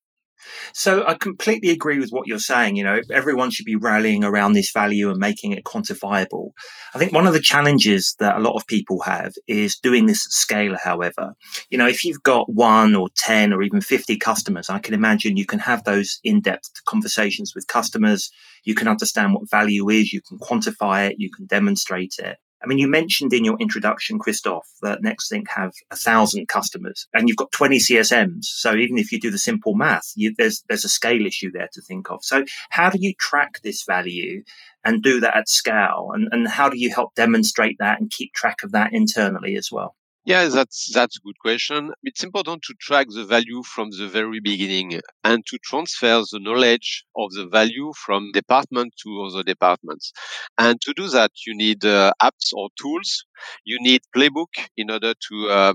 So 0.72 1.06
I 1.06 1.14
completely 1.14 1.70
agree 1.70 1.98
with 1.98 2.10
what 2.10 2.26
you're 2.26 2.38
saying. 2.38 2.76
You 2.76 2.84
know, 2.84 3.00
everyone 3.10 3.50
should 3.50 3.66
be 3.66 3.76
rallying 3.76 4.24
around 4.24 4.52
this 4.52 4.70
value 4.72 5.10
and 5.10 5.18
making 5.18 5.52
it 5.52 5.64
quantifiable. 5.64 6.50
I 6.94 6.98
think 6.98 7.12
one 7.12 7.26
of 7.26 7.32
the 7.32 7.40
challenges 7.40 8.14
that 8.18 8.36
a 8.36 8.40
lot 8.40 8.56
of 8.56 8.66
people 8.66 9.02
have 9.02 9.34
is 9.46 9.76
doing 9.76 10.06
this 10.06 10.26
at 10.26 10.32
scale, 10.32 10.76
however. 10.82 11.34
You 11.70 11.78
know, 11.78 11.88
if 11.88 12.04
you've 12.04 12.22
got 12.22 12.52
one 12.52 12.94
or 12.94 13.08
10 13.16 13.52
or 13.52 13.62
even 13.62 13.80
50 13.80 14.16
customers, 14.18 14.70
I 14.70 14.78
can 14.78 14.94
imagine 14.94 15.36
you 15.36 15.46
can 15.46 15.58
have 15.60 15.84
those 15.84 16.20
in 16.24 16.40
depth 16.40 16.70
conversations 16.86 17.54
with 17.54 17.66
customers. 17.66 18.30
You 18.64 18.74
can 18.74 18.88
understand 18.88 19.34
what 19.34 19.50
value 19.50 19.88
is. 19.90 20.12
You 20.12 20.22
can 20.22 20.38
quantify 20.38 21.10
it. 21.10 21.16
You 21.18 21.30
can 21.30 21.46
demonstrate 21.46 22.14
it. 22.18 22.38
I 22.64 22.66
mean, 22.66 22.78
you 22.78 22.88
mentioned 22.88 23.34
in 23.34 23.44
your 23.44 23.58
introduction, 23.60 24.18
Christoph, 24.18 24.66
that 24.80 25.02
Nexthink 25.02 25.48
have 25.54 25.72
a 25.90 25.96
thousand 25.96 26.48
customers 26.48 27.06
and 27.12 27.28
you've 27.28 27.36
got 27.36 27.52
20 27.52 27.78
CSMs. 27.78 28.44
So 28.44 28.74
even 28.74 28.96
if 28.96 29.12
you 29.12 29.20
do 29.20 29.30
the 29.30 29.38
simple 29.38 29.74
math, 29.74 30.12
you, 30.16 30.34
there's, 30.38 30.64
there's 30.68 30.84
a 30.84 30.88
scale 30.88 31.26
issue 31.26 31.50
there 31.52 31.68
to 31.72 31.82
think 31.82 32.10
of. 32.10 32.24
So 32.24 32.44
how 32.70 32.88
do 32.88 32.98
you 33.00 33.12
track 33.18 33.60
this 33.62 33.84
value 33.84 34.42
and 34.82 35.02
do 35.02 35.20
that 35.20 35.36
at 35.36 35.48
scale? 35.48 36.10
And, 36.14 36.28
and 36.32 36.48
how 36.48 36.70
do 36.70 36.78
you 36.78 36.90
help 36.90 37.14
demonstrate 37.14 37.76
that 37.80 38.00
and 38.00 38.10
keep 38.10 38.32
track 38.32 38.62
of 38.62 38.72
that 38.72 38.92
internally 38.94 39.56
as 39.56 39.70
well? 39.70 39.94
Yeah, 40.26 40.48
that's 40.48 40.90
that's 40.94 41.18
a 41.18 41.20
good 41.20 41.38
question. 41.38 41.92
It's 42.02 42.24
important 42.24 42.62
to 42.62 42.74
track 42.80 43.08
the 43.10 43.26
value 43.26 43.62
from 43.62 43.90
the 43.90 44.08
very 44.08 44.40
beginning 44.40 45.00
and 45.22 45.44
to 45.46 45.58
transfer 45.58 46.22
the 46.32 46.38
knowledge 46.40 47.04
of 47.14 47.30
the 47.32 47.46
value 47.46 47.92
from 48.06 48.32
department 48.32 48.94
to 49.02 49.22
other 49.24 49.42
departments. 49.42 50.12
And 50.56 50.80
to 50.80 50.94
do 50.94 51.08
that, 51.08 51.32
you 51.46 51.54
need 51.54 51.84
uh, 51.84 52.12
apps 52.22 52.54
or 52.54 52.70
tools. 52.80 53.26
You 53.66 53.76
need 53.82 54.00
playbook 54.16 54.52
in 54.78 54.90
order 54.90 55.12
to 55.28 55.48
uh, 55.50 55.74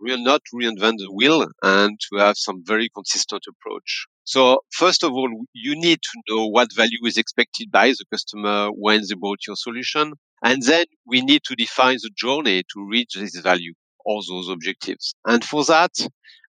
not 0.00 0.42
reinvent 0.54 0.98
the 0.98 1.10
wheel 1.12 1.46
and 1.62 1.98
to 2.10 2.18
have 2.18 2.36
some 2.36 2.62
very 2.64 2.90
consistent 2.94 3.44
approach. 3.48 4.06
So 4.24 4.60
first 4.72 5.04
of 5.04 5.12
all, 5.12 5.30
you 5.54 5.74
need 5.74 6.00
to 6.02 6.22
know 6.28 6.46
what 6.48 6.68
value 6.74 7.04
is 7.06 7.16
expected 7.16 7.70
by 7.70 7.88
the 7.90 8.04
customer 8.12 8.68
when 8.72 9.00
they 9.08 9.14
bought 9.14 9.46
your 9.46 9.56
solution. 9.56 10.12
And 10.42 10.62
then 10.62 10.84
we 11.06 11.22
need 11.22 11.42
to 11.44 11.54
define 11.56 11.96
the 12.02 12.10
journey 12.14 12.62
to 12.74 12.86
reach 12.88 13.14
this 13.14 13.36
value 13.40 13.72
all 14.06 14.22
those 14.28 14.48
objectives. 14.48 15.14
And 15.26 15.44
for 15.44 15.64
that, 15.66 15.92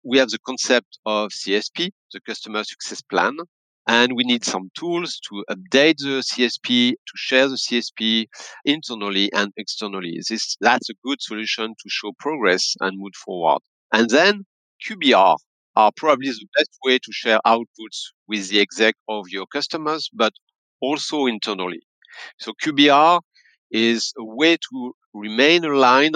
we 0.04 0.18
have 0.20 0.30
the 0.30 0.40
concept 0.46 1.00
of 1.06 1.32
CSP, 1.32 1.90
the 2.14 2.22
customer 2.22 2.64
success 2.64 3.02
plan. 3.02 3.38
And 3.90 4.14
we 4.16 4.24
need 4.26 4.44
some 4.44 4.70
tools 4.78 5.20
to 5.30 5.46
update 5.50 5.98
the 6.00 6.22
CSP, 6.22 6.92
to 6.92 7.14
share 7.16 7.48
the 7.48 7.56
CSP 7.56 8.28
internally 8.66 9.32
and 9.34 9.52
externally. 9.58 10.20
This, 10.30 10.58
that's 10.60 10.90
a 10.90 10.94
good 11.06 11.22
solution 11.22 11.70
to 11.70 11.90
show 11.90 12.12
progress 12.20 12.76
and 12.82 13.00
move 13.00 13.16
forward. 13.16 13.60
And 13.94 14.10
then 14.10 14.46
QBR 14.86 15.38
are 15.78 15.92
probably 15.96 16.30
the 16.30 16.48
best 16.58 16.72
way 16.84 17.00
to 17.00 17.12
share 17.12 17.40
outputs 17.46 18.12
with 18.28 18.50
the 18.50 18.60
exec 18.60 18.96
of 19.08 19.26
your 19.30 19.46
customers, 19.48 20.10
but 20.14 20.34
also 20.82 21.26
internally. 21.26 21.82
So 22.40 22.54
QBR 22.64 23.22
is 23.72 24.14
a 24.18 24.26
way 24.26 24.58
to 24.58 24.94
remain 25.14 25.64
aligned 25.66 26.16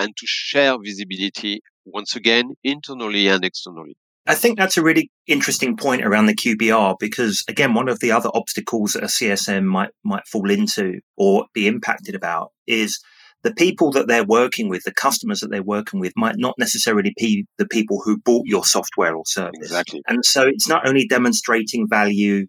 and 0.00 0.16
to 0.16 0.26
share 0.26 0.76
visibility 0.82 1.60
once 1.84 2.16
again 2.16 2.54
internally 2.64 3.28
and 3.28 3.44
externally. 3.44 3.96
I 4.26 4.34
think 4.34 4.58
that's 4.58 4.76
a 4.76 4.82
really 4.82 5.10
interesting 5.26 5.76
point 5.76 6.04
around 6.04 6.26
the 6.26 6.34
QBR 6.34 6.96
because 6.98 7.42
again, 7.48 7.74
one 7.74 7.88
of 7.88 8.00
the 8.00 8.12
other 8.12 8.30
obstacles 8.34 8.92
that 8.92 9.02
a 9.02 9.06
CSM 9.06 9.64
might 9.64 9.90
might 10.04 10.26
fall 10.26 10.50
into 10.50 11.00
or 11.16 11.46
be 11.54 11.66
impacted 11.66 12.14
about 12.14 12.50
is 12.66 13.00
the 13.42 13.54
people 13.54 13.90
that 13.92 14.06
they're 14.06 14.24
working 14.24 14.68
with, 14.68 14.82
the 14.84 14.92
customers 14.92 15.40
that 15.40 15.50
they're 15.50 15.62
working 15.62 15.98
with 15.98 16.12
might 16.16 16.36
not 16.36 16.54
necessarily 16.58 17.14
be 17.16 17.46
the 17.56 17.66
people 17.66 18.00
who 18.04 18.18
bought 18.18 18.44
your 18.46 18.64
software 18.64 19.16
or 19.16 19.24
service. 19.26 19.54
Exactly. 19.62 20.02
And 20.06 20.24
so 20.24 20.46
it's 20.46 20.68
not 20.68 20.86
only 20.86 21.06
demonstrating 21.06 21.88
value 21.88 22.46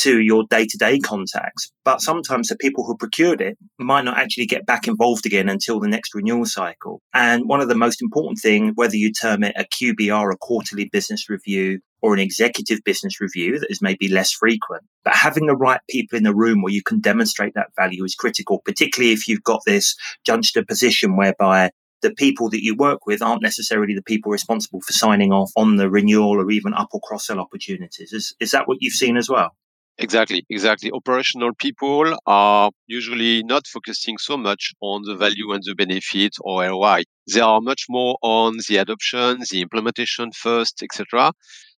to 0.00 0.20
your 0.20 0.44
day 0.50 0.66
to 0.66 0.76
day 0.76 0.98
contacts. 0.98 1.70
But 1.84 2.00
sometimes 2.00 2.48
the 2.48 2.56
people 2.56 2.84
who 2.84 2.96
procured 2.96 3.40
it 3.40 3.56
might 3.78 4.04
not 4.04 4.18
actually 4.18 4.46
get 4.46 4.66
back 4.66 4.86
involved 4.86 5.26
again 5.26 5.48
until 5.48 5.80
the 5.80 5.88
next 5.88 6.14
renewal 6.14 6.44
cycle. 6.44 7.00
And 7.14 7.48
one 7.48 7.60
of 7.60 7.68
the 7.68 7.74
most 7.74 8.02
important 8.02 8.38
things, 8.38 8.72
whether 8.74 8.96
you 8.96 9.12
term 9.12 9.42
it 9.42 9.54
a 9.56 9.64
QBR, 9.64 10.32
a 10.32 10.36
quarterly 10.36 10.88
business 10.92 11.28
review, 11.28 11.80
or 12.02 12.12
an 12.12 12.20
executive 12.20 12.80
business 12.84 13.20
review 13.20 13.58
that 13.58 13.70
is 13.70 13.80
maybe 13.80 14.08
less 14.08 14.30
frequent, 14.30 14.84
but 15.02 15.14
having 15.14 15.46
the 15.46 15.56
right 15.56 15.80
people 15.88 16.16
in 16.16 16.24
the 16.24 16.34
room 16.34 16.62
where 16.62 16.72
you 16.72 16.82
can 16.82 17.00
demonstrate 17.00 17.54
that 17.54 17.70
value 17.74 18.04
is 18.04 18.14
critical, 18.14 18.60
particularly 18.64 19.12
if 19.12 19.26
you've 19.26 19.42
got 19.42 19.62
this 19.66 19.96
juxtaposition 20.24 21.16
whereby 21.16 21.70
the 22.02 22.12
people 22.12 22.50
that 22.50 22.62
you 22.62 22.76
work 22.76 23.06
with 23.06 23.22
aren't 23.22 23.42
necessarily 23.42 23.94
the 23.94 24.02
people 24.02 24.30
responsible 24.30 24.80
for 24.82 24.92
signing 24.92 25.32
off 25.32 25.50
on 25.56 25.76
the 25.76 25.90
renewal 25.90 26.40
or 26.40 26.50
even 26.50 26.74
up 26.74 26.88
or 26.92 27.00
cross 27.00 27.26
sell 27.26 27.40
opportunities. 27.40 28.12
Is, 28.12 28.34
is 28.38 28.50
that 28.50 28.68
what 28.68 28.78
you've 28.80 28.92
seen 28.92 29.16
as 29.16 29.28
well? 29.28 29.56
Exactly, 29.98 30.44
exactly. 30.48 30.90
Operational 30.90 31.52
people 31.54 32.16
are 32.26 32.70
usually 32.86 33.42
not 33.42 33.66
focusing 33.66 34.16
so 34.18 34.36
much 34.38 34.72
on 34.80 35.02
the 35.02 35.14
value 35.16 35.52
and 35.52 35.62
the 35.64 35.74
benefit 35.74 36.32
or 36.40 36.62
ROI. 36.62 37.02
They 37.30 37.40
are 37.40 37.60
much 37.60 37.84
more 37.90 38.16
on 38.22 38.56
the 38.68 38.78
adoption, 38.78 39.40
the 39.50 39.60
implementation 39.60 40.32
first, 40.32 40.82
etc. 40.82 41.32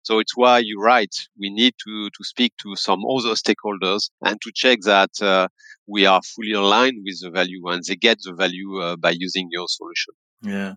So 0.04 0.20
it's 0.20 0.36
why 0.38 0.60
you're 0.60 0.80
right. 0.82 1.14
We 1.40 1.50
need 1.50 1.74
to, 1.88 2.10
to 2.10 2.24
speak 2.24 2.54
to 2.64 2.76
some 2.76 3.02
other 3.06 3.34
stakeholders 3.34 4.10
and 4.24 4.40
to 4.42 4.52
check 4.54 4.80
that 4.84 5.12
uh, 5.22 5.48
we 5.88 6.06
are 6.06 6.22
fully 6.36 6.54
aligned 6.54 7.00
with 7.04 7.20
the 7.22 7.32
value 7.32 7.68
and 7.68 7.84
they 7.84 7.96
get 7.96 8.20
the 8.24 8.34
value 8.34 8.80
uh, 8.80 8.96
by 8.96 9.12
using 9.18 9.48
your 9.52 9.68
solution. 9.68 10.14
Yeah. 10.44 10.74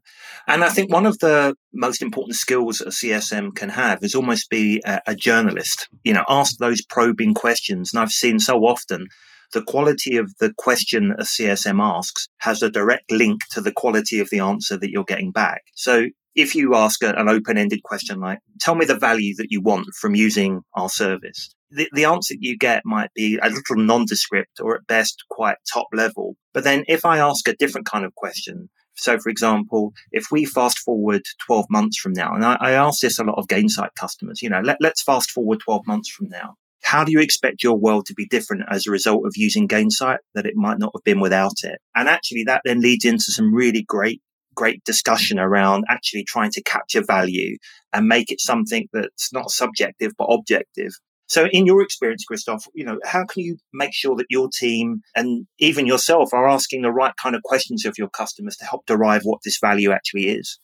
And 0.47 0.65
I 0.65 0.71
think 0.71 0.91
one 0.91 1.07
of 1.07 1.19
the 1.19 1.55
most 1.73 2.01
important 2.01 2.37
skills 2.37 2.81
a 2.81 2.87
CSM 2.87 3.55
can 3.55 3.69
have 3.69 4.03
is 4.03 4.15
almost 4.15 4.49
be 4.49 4.83
a, 4.87 5.01
a, 5.09 5.15
journalist, 5.15 5.89
you 6.03 6.15
know, 6.15 6.25
ask 6.29 6.57
those 6.57 6.83
probing 6.83 7.35
questions. 7.35 7.93
And 7.93 8.01
I've 8.01 8.11
seen 8.11 8.39
so 8.39 8.61
often 8.61 9.09
the 9.53 9.63
quality 9.63 10.17
of 10.17 10.33
the 10.41 10.55
question 10.57 11.13
a 11.13 11.25
CSM 11.25 11.81
asks 11.83 12.29
has 12.39 12.63
a 12.63 12.71
direct 12.71 13.11
link 13.11 13.41
to 13.51 13.61
the 13.61 13.73
quality 13.73 14.21
of 14.21 14.31
the 14.31 14.41
answer 14.41 14.79
that 14.79 14.91
you're 14.91 15.05
getting 15.05 15.31
back. 15.31 15.63
So 15.75 16.07
if 16.35 16.55
you 16.55 16.75
ask 16.75 17.03
an 17.03 17.29
open 17.29 17.59
ended 17.59 17.83
question 17.83 18.21
like, 18.21 18.39
tell 18.61 18.75
me 18.75 18.87
the 18.87 18.99
value 18.99 19.35
that 19.37 19.51
you 19.51 19.61
want 19.61 19.89
from 20.01 20.15
using 20.15 20.63
our 20.75 20.89
service, 20.89 21.55
the, 21.71 21.89
the 21.93 22.05
answer 22.05 22.35
that 22.35 22.43
you 22.43 22.57
get 22.57 22.83
might 22.85 23.13
be 23.15 23.39
a 23.43 23.49
little 23.49 23.77
nondescript 23.77 24.61
or 24.61 24.77
at 24.77 24.87
best 24.87 25.25
quite 25.29 25.57
top 25.73 25.87
level. 25.93 26.37
But 26.55 26.65
then 26.65 26.85
if 26.89 27.05
I 27.05 27.19
ask 27.19 27.47
a 27.49 27.57
different 27.57 27.87
kind 27.87 28.05
of 28.05 28.15
question, 28.15 28.71
so, 29.01 29.19
for 29.19 29.31
example, 29.31 29.93
if 30.13 30.27
we 30.31 30.45
fast 30.45 30.79
forward 30.79 31.23
12 31.47 31.67
months 31.71 31.99
from 31.99 32.13
now, 32.13 32.35
and 32.35 32.45
I, 32.45 32.57
I 32.61 32.71
ask 32.73 33.01
this 33.01 33.19
a 33.19 33.25
lot 33.25 33.39
of 33.39 33.47
Gainsight 33.47 33.95
customers, 33.99 34.43
you 34.43 34.51
know, 34.51 34.61
let, 34.61 34.77
let's 34.81 35.03
fast 35.03 35.31
forward 35.31 35.61
12 35.61 35.87
months 35.87 36.11
from 36.11 36.29
now. 36.29 36.57
How 36.83 37.05
do 37.05 37.13
you 37.13 37.21
expect 37.21 37.63
your 37.63 37.79
world 37.79 38.07
to 38.07 38.15
be 38.15 38.27
different 38.27 38.65
as 38.69 38.87
a 38.87 38.91
result 38.91 39.27
of 39.27 39.33
using 39.37 39.69
Gainsight 39.69 40.19
that 40.35 40.47
it 40.47 40.55
might 40.55 40.79
not 40.79 40.93
have 40.95 41.05
been 41.05 41.21
without 41.21 41.65
it? 41.65 41.79
And 41.95 42.09
actually, 42.09 42.45
that 42.45 42.63
then 42.65 42.81
leads 42.81 43.05
into 43.05 43.25
some 43.25 43.55
really 43.55 43.83
great 43.83 44.21
great 44.57 44.83
discussion 44.85 45.39
around 45.39 45.85
actually 45.89 46.25
trying 46.25 46.51
to 46.51 46.63
capture 46.65 47.03
value 47.03 47.57
and 47.93 48.09
make 48.09 48.31
it 48.31 48.41
something 48.41 48.89
that's 48.93 49.33
not 49.33 49.49
subjective 49.51 50.13
but 50.19 50.25
objective 50.25 50.93
so, 51.31 51.47
in 51.53 51.65
your 51.65 51.81
experience, 51.81 52.25
Christoph, 52.25 52.65
you 52.75 52.85
know, 52.85 52.99
how 53.05 53.25
can 53.25 53.45
you 53.45 53.57
make 53.73 53.95
sure 53.95 54.17
that 54.17 54.27
your 54.31 54.49
team 54.53 55.03
and 55.15 55.47
even 55.61 55.87
yourself 55.87 56.35
are 56.35 56.49
asking 56.49 56.83
the 56.83 56.91
right 56.91 57.15
kind 57.23 57.37
of 57.37 57.45
questions 57.45 57.87
of 57.87 57.97
your 57.97 58.09
customers 58.09 58.57
to 58.57 58.65
help 58.65 58.85
derive 58.87 59.23
what 59.23 59.39
this 59.45 59.57
value 59.61 59.93
actually 59.93 60.27
is? 60.27 60.59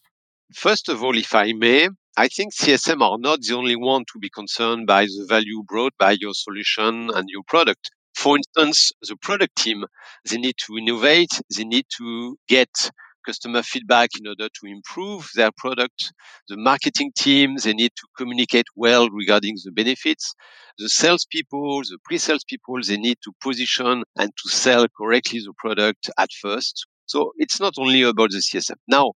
First 0.52 0.88
of 0.88 1.04
all, 1.04 1.16
if 1.16 1.36
I 1.36 1.52
may, 1.52 1.88
I 2.16 2.26
think 2.26 2.52
CSM 2.52 3.00
are 3.00 3.16
not 3.16 3.42
the 3.42 3.54
only 3.54 3.76
one 3.76 4.06
to 4.12 4.18
be 4.18 4.28
concerned 4.28 4.88
by 4.88 5.04
the 5.04 5.24
value 5.28 5.62
brought 5.62 5.92
by 6.00 6.16
your 6.18 6.34
solution 6.34 7.10
and 7.14 7.28
your 7.28 7.44
product. 7.46 7.92
For 8.16 8.36
instance, 8.36 8.90
the 9.02 9.14
product 9.14 9.54
team, 9.54 9.84
they 10.28 10.38
need 10.38 10.56
to 10.66 10.76
innovate, 10.76 11.40
they 11.56 11.64
need 11.64 11.86
to 11.98 12.36
get 12.48 12.90
customer 13.26 13.62
feedback 13.62 14.10
in 14.18 14.26
order 14.26 14.48
to 14.48 14.66
improve 14.66 15.28
their 15.34 15.50
product. 15.56 16.12
The 16.48 16.56
marketing 16.56 17.12
team, 17.16 17.56
they 17.62 17.72
need 17.72 17.92
to 17.96 18.06
communicate 18.16 18.66
well 18.76 19.10
regarding 19.10 19.56
the 19.64 19.72
benefits. 19.72 20.34
The 20.78 20.88
salespeople, 20.88 21.80
the 21.82 21.98
pre-sales 22.04 22.44
people, 22.48 22.76
they 22.86 22.96
need 22.96 23.18
to 23.24 23.32
position 23.42 24.04
and 24.16 24.30
to 24.30 24.48
sell 24.50 24.86
correctly 24.96 25.40
the 25.40 25.52
product 25.58 26.08
at 26.18 26.30
first. 26.40 26.86
So 27.06 27.32
it's 27.36 27.60
not 27.60 27.74
only 27.78 28.02
about 28.02 28.30
the 28.30 28.38
CSM. 28.38 28.76
Now, 28.88 29.12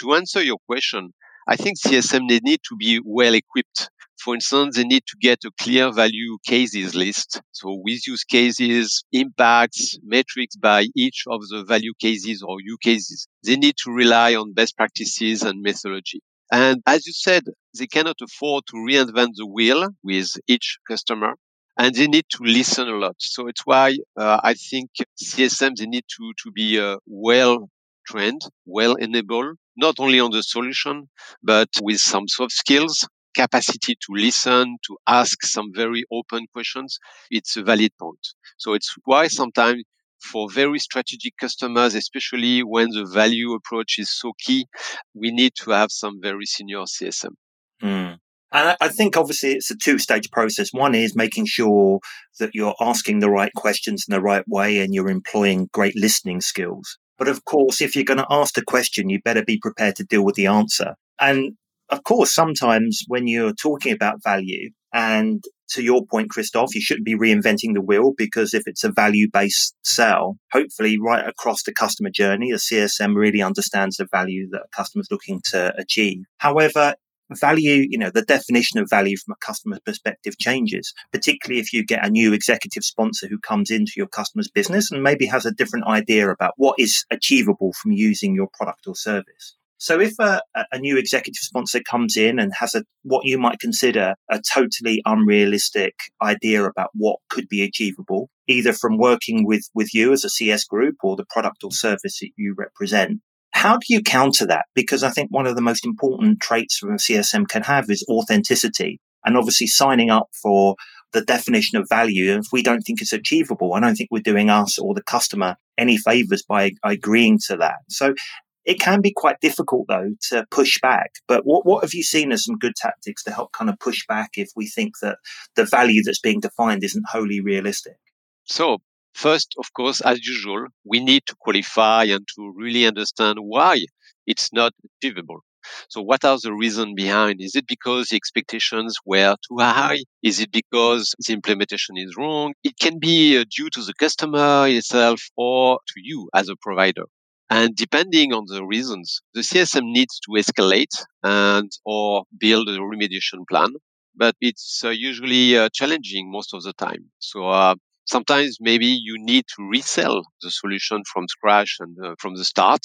to 0.00 0.14
answer 0.14 0.42
your 0.42 0.58
question, 0.66 1.12
I 1.46 1.56
think 1.56 1.78
CSM 1.78 2.28
they 2.28 2.40
need 2.42 2.60
to 2.68 2.76
be 2.76 3.00
well 3.04 3.34
equipped 3.34 3.90
for 4.20 4.34
instance, 4.34 4.76
they 4.76 4.84
need 4.84 5.04
to 5.06 5.16
get 5.20 5.44
a 5.44 5.50
clear 5.60 5.92
value 5.92 6.38
cases 6.46 6.94
list. 6.94 7.40
So 7.52 7.74
with 7.84 8.06
use 8.06 8.24
cases, 8.24 9.04
impacts, 9.12 9.98
metrics 10.02 10.56
by 10.56 10.86
each 10.96 11.24
of 11.28 11.40
the 11.48 11.64
value 11.64 11.94
cases 12.00 12.42
or 12.42 12.60
use 12.60 12.78
cases. 12.82 13.26
They 13.44 13.56
need 13.56 13.76
to 13.84 13.90
rely 13.90 14.34
on 14.34 14.52
best 14.52 14.76
practices 14.76 15.42
and 15.42 15.62
methodology. 15.62 16.20
And 16.52 16.82
as 16.86 17.06
you 17.06 17.12
said, 17.12 17.44
they 17.78 17.86
cannot 17.86 18.16
afford 18.20 18.64
to 18.68 18.76
reinvent 18.76 19.34
the 19.36 19.46
wheel 19.46 19.88
with 20.02 20.30
each 20.48 20.78
customer 20.88 21.34
and 21.78 21.94
they 21.94 22.06
need 22.06 22.26
to 22.30 22.42
listen 22.42 22.88
a 22.88 22.96
lot. 22.96 23.16
So 23.18 23.46
it's 23.46 23.64
why 23.64 23.96
uh, 24.16 24.40
I 24.42 24.54
think 24.54 24.90
CSM, 25.16 25.74
they 25.76 25.86
need 25.86 26.04
to, 26.18 26.32
to 26.42 26.50
be 26.52 26.78
uh, 26.78 26.96
well 27.06 27.70
trained, 28.06 28.42
well 28.66 28.94
enabled, 28.96 29.56
not 29.76 29.94
only 29.98 30.20
on 30.20 30.30
the 30.32 30.42
solution, 30.42 31.08
but 31.42 31.68
with 31.80 32.00
some 32.00 32.28
soft 32.28 32.52
skills 32.52 33.06
capacity 33.34 33.94
to 33.94 34.12
listen, 34.12 34.76
to 34.86 34.96
ask 35.06 35.42
some 35.42 35.72
very 35.74 36.04
open 36.12 36.46
questions, 36.52 36.98
it's 37.30 37.56
a 37.56 37.62
valid 37.62 37.92
point. 37.98 38.26
So 38.58 38.74
it's 38.74 38.94
why 39.04 39.28
sometimes 39.28 39.84
for 40.22 40.50
very 40.50 40.78
strategic 40.78 41.36
customers, 41.38 41.94
especially 41.94 42.60
when 42.60 42.90
the 42.90 43.06
value 43.06 43.54
approach 43.54 43.98
is 43.98 44.10
so 44.10 44.32
key, 44.38 44.66
we 45.14 45.30
need 45.30 45.52
to 45.56 45.70
have 45.70 45.90
some 45.90 46.20
very 46.20 46.44
senior 46.44 46.80
CSM. 46.80 47.34
Mm. 47.82 48.18
And 48.52 48.76
I 48.80 48.88
think 48.88 49.16
obviously 49.16 49.52
it's 49.52 49.70
a 49.70 49.76
two 49.76 49.98
stage 49.98 50.30
process. 50.30 50.72
One 50.72 50.94
is 50.94 51.14
making 51.14 51.46
sure 51.46 52.00
that 52.40 52.50
you're 52.52 52.74
asking 52.80 53.20
the 53.20 53.30
right 53.30 53.52
questions 53.54 54.04
in 54.08 54.12
the 54.12 54.20
right 54.20 54.44
way 54.48 54.80
and 54.80 54.92
you're 54.92 55.10
employing 55.10 55.68
great 55.72 55.96
listening 55.96 56.40
skills. 56.40 56.98
But 57.16 57.28
of 57.28 57.44
course, 57.44 57.80
if 57.80 57.94
you're 57.94 58.04
going 58.04 58.18
to 58.18 58.26
ask 58.30 58.54
the 58.54 58.64
question, 58.64 59.08
you 59.08 59.20
better 59.22 59.44
be 59.44 59.58
prepared 59.58 59.96
to 59.96 60.04
deal 60.04 60.24
with 60.24 60.34
the 60.34 60.46
answer. 60.46 60.94
And 61.20 61.52
of 61.90 62.04
course, 62.04 62.34
sometimes 62.34 63.02
when 63.08 63.26
you're 63.26 63.52
talking 63.52 63.92
about 63.92 64.22
value, 64.22 64.70
and 64.92 65.42
to 65.70 65.82
your 65.82 66.04
point, 66.04 66.30
Christoph, 66.30 66.74
you 66.74 66.80
shouldn't 66.80 67.06
be 67.06 67.16
reinventing 67.16 67.74
the 67.74 67.80
wheel 67.80 68.12
because 68.16 68.54
if 68.54 68.62
it's 68.66 68.82
a 68.82 68.90
value 68.90 69.28
based 69.32 69.74
sell, 69.84 70.36
hopefully 70.52 70.98
right 70.98 71.26
across 71.26 71.62
the 71.62 71.72
customer 71.72 72.10
journey, 72.10 72.50
the 72.50 72.58
CSM 72.58 73.14
really 73.14 73.42
understands 73.42 73.96
the 73.96 74.06
value 74.10 74.48
that 74.50 74.62
a 74.62 74.76
customer 74.76 75.02
is 75.02 75.10
looking 75.10 75.40
to 75.50 75.72
achieve. 75.78 76.24
However, 76.38 76.94
value, 77.38 77.86
you 77.88 77.98
know, 77.98 78.10
the 78.10 78.22
definition 78.22 78.80
of 78.80 78.90
value 78.90 79.16
from 79.16 79.32
a 79.32 79.46
customer 79.46 79.78
perspective 79.84 80.38
changes, 80.38 80.92
particularly 81.12 81.60
if 81.60 81.72
you 81.72 81.84
get 81.84 82.04
a 82.04 82.10
new 82.10 82.32
executive 82.32 82.82
sponsor 82.82 83.28
who 83.28 83.38
comes 83.38 83.70
into 83.70 83.92
your 83.96 84.08
customer's 84.08 84.50
business 84.50 84.90
and 84.90 85.02
maybe 85.02 85.26
has 85.26 85.46
a 85.46 85.52
different 85.52 85.86
idea 85.86 86.28
about 86.28 86.54
what 86.56 86.74
is 86.78 87.04
achievable 87.10 87.72
from 87.72 87.92
using 87.92 88.34
your 88.34 88.48
product 88.52 88.86
or 88.88 88.96
service. 88.96 89.56
So 89.80 89.98
if 89.98 90.12
a, 90.18 90.42
a, 90.72 90.78
new 90.78 90.98
executive 90.98 91.40
sponsor 91.40 91.80
comes 91.80 92.14
in 92.14 92.38
and 92.38 92.52
has 92.54 92.74
a 92.74 92.84
what 93.02 93.24
you 93.24 93.38
might 93.38 93.60
consider 93.60 94.14
a 94.30 94.38
totally 94.52 95.00
unrealistic 95.06 95.94
idea 96.22 96.64
about 96.64 96.90
what 96.92 97.16
could 97.30 97.48
be 97.48 97.62
achievable, 97.62 98.28
either 98.46 98.74
from 98.74 98.98
working 98.98 99.46
with, 99.46 99.62
with 99.74 99.94
you 99.94 100.12
as 100.12 100.22
a 100.22 100.28
CS 100.28 100.64
group 100.64 100.96
or 101.02 101.16
the 101.16 101.24
product 101.30 101.64
or 101.64 101.72
service 101.72 102.18
that 102.20 102.28
you 102.36 102.54
represent, 102.58 103.22
how 103.52 103.78
do 103.78 103.86
you 103.88 104.02
counter 104.02 104.46
that? 104.46 104.66
Because 104.74 105.02
I 105.02 105.08
think 105.08 105.30
one 105.30 105.46
of 105.46 105.56
the 105.56 105.62
most 105.62 105.86
important 105.86 106.40
traits 106.40 106.76
from 106.76 106.90
a 106.90 106.96
CSM 106.96 107.48
can 107.48 107.62
have 107.62 107.88
is 107.88 108.04
authenticity 108.06 109.00
and 109.24 109.34
obviously 109.34 109.66
signing 109.66 110.10
up 110.10 110.28
for 110.42 110.76
the 111.14 111.22
definition 111.22 111.78
of 111.78 111.88
value. 111.88 112.36
If 112.36 112.48
we 112.52 112.62
don't 112.62 112.82
think 112.82 113.00
it's 113.00 113.14
achievable, 113.14 113.72
I 113.72 113.80
don't 113.80 113.94
think 113.94 114.10
we're 114.12 114.20
doing 114.20 114.50
us 114.50 114.78
or 114.78 114.92
the 114.92 115.02
customer 115.02 115.56
any 115.78 115.96
favors 115.96 116.42
by 116.42 116.72
agreeing 116.84 117.38
to 117.46 117.56
that. 117.56 117.76
So 117.88 118.14
it 118.64 118.80
can 118.80 119.00
be 119.00 119.12
quite 119.14 119.40
difficult 119.40 119.86
though 119.88 120.10
to 120.28 120.46
push 120.50 120.80
back. 120.80 121.12
But 121.26 121.44
what, 121.44 121.66
what 121.66 121.82
have 121.82 121.94
you 121.94 122.02
seen 122.02 122.32
as 122.32 122.44
some 122.44 122.58
good 122.58 122.76
tactics 122.76 123.22
to 123.24 123.32
help 123.32 123.52
kind 123.52 123.70
of 123.70 123.78
push 123.78 124.06
back 124.06 124.30
if 124.36 124.50
we 124.56 124.66
think 124.66 124.94
that 125.02 125.18
the 125.56 125.64
value 125.64 126.02
that's 126.02 126.20
being 126.20 126.40
defined 126.40 126.84
isn't 126.84 127.04
wholly 127.08 127.40
realistic? 127.40 127.96
So 128.44 128.78
first, 129.14 129.54
of 129.58 129.72
course, 129.72 130.00
as 130.00 130.26
usual, 130.26 130.66
we 130.84 131.00
need 131.00 131.22
to 131.26 131.36
qualify 131.40 132.04
and 132.04 132.26
to 132.36 132.52
really 132.56 132.86
understand 132.86 133.38
why 133.40 133.84
it's 134.26 134.52
not 134.52 134.72
achievable. 134.84 135.40
So 135.88 136.00
what 136.00 136.24
are 136.24 136.38
the 136.42 136.54
reasons 136.54 136.94
behind? 136.96 137.40
Is 137.40 137.54
it 137.54 137.66
because 137.66 138.08
the 138.08 138.16
expectations 138.16 138.96
were 139.04 139.36
too 139.48 139.58
high? 139.58 139.98
Is 140.22 140.40
it 140.40 140.50
because 140.50 141.14
the 141.26 141.34
implementation 141.34 141.98
is 141.98 142.16
wrong? 142.16 142.54
It 142.64 142.78
can 142.80 142.98
be 142.98 143.38
uh, 143.38 143.44
due 143.54 143.68
to 143.70 143.82
the 143.82 143.92
customer 143.94 144.66
itself 144.68 145.20
or 145.36 145.78
to 145.88 145.94
you 145.96 146.30
as 146.34 146.48
a 146.48 146.56
provider. 146.56 147.04
And 147.50 147.74
depending 147.74 148.32
on 148.32 148.44
the 148.46 148.64
reasons, 148.64 149.20
the 149.34 149.42
CSM 149.42 149.92
needs 149.92 150.20
to 150.20 150.30
escalate 150.40 150.94
and 151.22 151.70
or 151.84 152.24
build 152.38 152.68
a 152.68 152.78
remediation 152.78 153.40
plan. 153.48 153.70
But 154.14 154.36
it's 154.40 154.82
uh, 154.84 154.90
usually 154.90 155.58
uh, 155.58 155.68
challenging 155.72 156.30
most 156.30 156.54
of 156.54 156.62
the 156.62 156.72
time. 156.72 157.10
So 157.18 157.48
uh, 157.48 157.74
sometimes 158.06 158.58
maybe 158.60 158.86
you 158.86 159.16
need 159.18 159.44
to 159.56 159.68
resell 159.68 160.22
the 160.42 160.50
solution 160.50 161.02
from 161.12 161.26
scratch 161.28 161.76
and 161.80 161.96
uh, 162.04 162.14
from 162.18 162.34
the 162.36 162.44
start. 162.44 162.82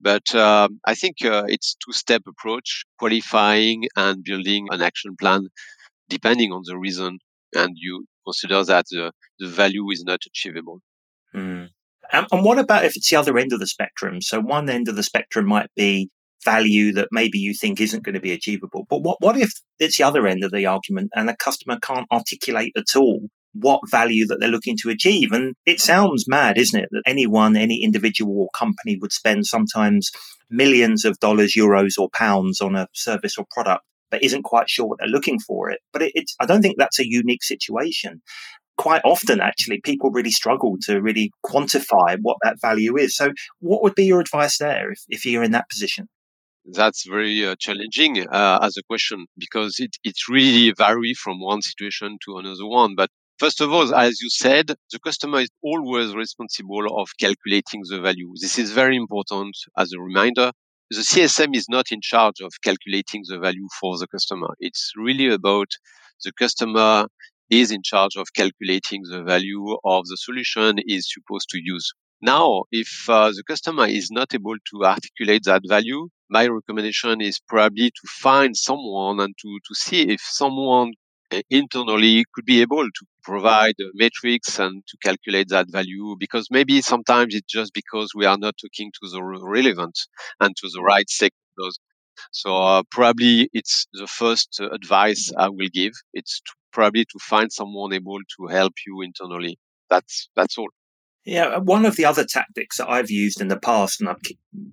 But 0.00 0.34
um, 0.34 0.80
I 0.86 0.94
think 0.94 1.24
uh, 1.24 1.44
it's 1.48 1.76
two-step 1.84 2.22
approach, 2.26 2.84
qualifying 2.98 3.84
and 3.96 4.24
building 4.24 4.66
an 4.70 4.82
action 4.82 5.16
plan, 5.18 5.48
depending 6.08 6.52
on 6.52 6.62
the 6.64 6.76
reason, 6.76 7.18
and 7.54 7.72
you 7.76 8.06
consider 8.26 8.64
that 8.64 8.86
the, 8.90 9.12
the 9.38 9.48
value 9.48 9.90
is 9.90 10.02
not 10.04 10.20
achievable. 10.26 10.80
Mm. 11.34 11.68
And, 12.12 12.26
and 12.30 12.44
what 12.44 12.58
about 12.58 12.84
if 12.84 12.96
it's 12.96 13.10
the 13.10 13.16
other 13.16 13.38
end 13.38 13.52
of 13.52 13.60
the 13.60 13.66
spectrum? 13.66 14.20
So 14.20 14.40
one 14.40 14.68
end 14.68 14.88
of 14.88 14.96
the 14.96 15.02
spectrum 15.02 15.46
might 15.46 15.70
be 15.74 16.10
value 16.44 16.92
that 16.92 17.08
maybe 17.12 17.38
you 17.38 17.54
think 17.54 17.80
isn't 17.80 18.04
going 18.04 18.14
to 18.14 18.20
be 18.20 18.32
achievable. 18.32 18.86
But 18.88 19.02
what, 19.02 19.18
what 19.20 19.36
if 19.36 19.52
it's 19.78 19.96
the 19.96 20.04
other 20.04 20.26
end 20.26 20.44
of 20.44 20.50
the 20.50 20.66
argument 20.66 21.10
and 21.14 21.30
a 21.30 21.36
customer 21.36 21.78
can't 21.80 22.06
articulate 22.12 22.72
at 22.76 22.96
all 22.96 23.20
what 23.54 23.80
value 23.90 24.26
that 24.26 24.40
they're 24.40 24.48
looking 24.48 24.76
to 24.82 24.90
achieve? 24.90 25.32
And 25.32 25.54
it 25.66 25.80
sounds 25.80 26.26
mad, 26.28 26.58
isn't 26.58 26.78
it? 26.78 26.88
That 26.90 27.02
anyone, 27.06 27.56
any 27.56 27.82
individual 27.82 28.40
or 28.40 28.48
company 28.54 28.98
would 29.00 29.12
spend 29.12 29.46
sometimes 29.46 30.10
millions 30.50 31.04
of 31.04 31.18
dollars, 31.20 31.54
euros 31.56 31.98
or 31.98 32.10
pounds 32.10 32.60
on 32.60 32.76
a 32.76 32.88
service 32.92 33.38
or 33.38 33.46
product 33.50 33.84
but 34.10 34.22
isn't 34.22 34.42
quite 34.42 34.68
sure 34.68 34.84
what 34.84 34.98
they're 34.98 35.08
looking 35.08 35.40
for 35.40 35.70
it. 35.70 35.80
But 35.90 36.02
it, 36.02 36.12
it's, 36.14 36.36
I 36.38 36.44
don't 36.44 36.60
think 36.60 36.76
that's 36.76 37.00
a 37.00 37.08
unique 37.08 37.42
situation 37.42 38.20
quite 38.82 39.02
often 39.04 39.40
actually 39.40 39.80
people 39.80 40.10
really 40.10 40.32
struggle 40.32 40.76
to 40.82 41.00
really 41.00 41.30
quantify 41.46 42.16
what 42.20 42.36
that 42.42 42.56
value 42.60 42.96
is. 42.96 43.14
So 43.14 43.32
what 43.60 43.80
would 43.82 43.94
be 43.94 44.04
your 44.04 44.20
advice 44.20 44.58
there 44.58 44.90
if, 44.90 45.00
if 45.08 45.24
you're 45.24 45.44
in 45.44 45.52
that 45.52 45.68
position? 45.70 46.08
That's 46.64 47.06
very 47.06 47.46
uh, 47.46 47.54
challenging 47.60 48.26
uh, 48.28 48.58
as 48.60 48.76
a 48.76 48.82
question 48.82 49.26
because 49.38 49.76
it, 49.78 49.92
it 50.02 50.16
really 50.28 50.72
varies 50.76 51.18
from 51.20 51.40
one 51.40 51.62
situation 51.62 52.18
to 52.24 52.38
another 52.38 52.66
one. 52.66 52.96
But 52.96 53.10
first 53.38 53.60
of 53.60 53.72
all 53.72 53.94
as 53.94 54.20
you 54.20 54.30
said 54.30 54.66
the 54.90 54.98
customer 54.98 55.38
is 55.46 55.50
always 55.62 56.12
responsible 56.16 56.84
of 57.00 57.08
calculating 57.20 57.82
the 57.88 58.00
value. 58.00 58.32
This 58.40 58.58
is 58.58 58.72
very 58.72 58.96
important 58.96 59.54
as 59.78 59.92
a 59.92 60.00
reminder. 60.00 60.50
The 60.90 61.06
csm 61.12 61.54
is 61.54 61.66
not 61.68 61.86
in 61.92 62.00
charge 62.02 62.40
of 62.40 62.52
calculating 62.64 63.22
the 63.28 63.38
value 63.38 63.68
for 63.80 63.96
the 63.96 64.08
customer. 64.08 64.50
It's 64.58 64.90
really 64.96 65.28
about 65.32 65.70
the 66.24 66.32
customer 66.32 67.06
is 67.52 67.70
in 67.70 67.82
charge 67.84 68.16
of 68.16 68.26
calculating 68.34 69.02
the 69.04 69.22
value 69.22 69.76
of 69.84 70.06
the 70.06 70.16
solution 70.16 70.78
is 70.86 71.12
supposed 71.12 71.48
to 71.50 71.60
use. 71.62 71.92
Now, 72.22 72.64
if 72.72 73.08
uh, 73.08 73.30
the 73.30 73.42
customer 73.46 73.86
is 73.86 74.10
not 74.10 74.34
able 74.34 74.56
to 74.70 74.84
articulate 74.84 75.42
that 75.44 75.62
value, 75.68 76.08
my 76.30 76.46
recommendation 76.46 77.20
is 77.20 77.40
probably 77.48 77.90
to 77.90 78.08
find 78.08 78.56
someone 78.56 79.20
and 79.20 79.34
to, 79.42 79.58
to 79.68 79.74
see 79.74 80.02
if 80.08 80.20
someone 80.22 80.92
uh, 81.32 81.42
internally 81.50 82.24
could 82.34 82.44
be 82.46 82.62
able 82.62 82.84
to 82.84 83.06
provide 83.24 83.74
metrics 83.94 84.58
and 84.58 84.82
to 84.88 84.96
calculate 85.02 85.48
that 85.48 85.66
value 85.70 86.16
because 86.18 86.48
maybe 86.50 86.80
sometimes 86.80 87.34
it's 87.34 87.52
just 87.52 87.72
because 87.74 88.12
we 88.14 88.26
are 88.26 88.38
not 88.38 88.54
talking 88.62 88.90
to 88.92 89.10
the 89.10 89.22
relevant 89.22 89.98
and 90.40 90.56
to 90.56 90.68
the 90.72 90.82
right 90.82 91.08
sectors 91.10 91.78
so 92.30 92.56
uh, 92.56 92.82
probably 92.90 93.48
it's 93.52 93.86
the 93.92 94.06
first 94.06 94.60
advice 94.60 95.32
I 95.36 95.48
will 95.48 95.68
give. 95.72 95.92
It's 96.14 96.40
to, 96.40 96.52
probably 96.72 97.04
to 97.04 97.18
find 97.20 97.52
someone 97.52 97.92
able 97.92 98.18
to 98.36 98.46
help 98.46 98.74
you 98.86 99.02
internally. 99.02 99.58
That's 99.90 100.28
that's 100.36 100.58
all. 100.58 100.68
Yeah, 101.24 101.46
uh, 101.46 101.60
one 101.60 101.84
of 101.84 101.94
the 101.94 102.04
other 102.04 102.24
tactics 102.24 102.78
that 102.78 102.90
I've 102.90 103.10
used 103.10 103.40
in 103.40 103.46
the 103.46 103.58
past, 103.58 104.00
and 104.00 104.08
I'd 104.08 104.16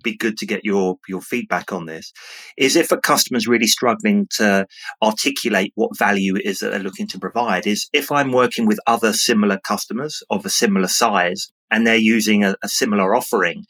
be 0.02 0.16
good 0.16 0.36
to 0.38 0.46
get 0.46 0.64
your 0.64 0.96
your 1.08 1.20
feedback 1.20 1.72
on 1.72 1.86
this, 1.86 2.12
is 2.56 2.74
if 2.74 2.90
a 2.90 2.96
customer's 2.96 3.46
really 3.46 3.68
struggling 3.68 4.26
to 4.36 4.66
articulate 5.00 5.72
what 5.76 5.96
value 5.96 6.34
it 6.36 6.44
is 6.44 6.58
that 6.58 6.72
they're 6.72 6.80
looking 6.80 7.06
to 7.08 7.20
provide, 7.20 7.66
is 7.66 7.88
if 7.92 8.10
I'm 8.10 8.32
working 8.32 8.66
with 8.66 8.80
other 8.86 9.12
similar 9.12 9.58
customers 9.62 10.22
of 10.28 10.44
a 10.44 10.50
similar 10.50 10.88
size 10.88 11.52
and 11.70 11.86
they're 11.86 11.96
using 11.96 12.42
a, 12.42 12.56
a 12.64 12.68
similar 12.68 13.14
offering, 13.14 13.64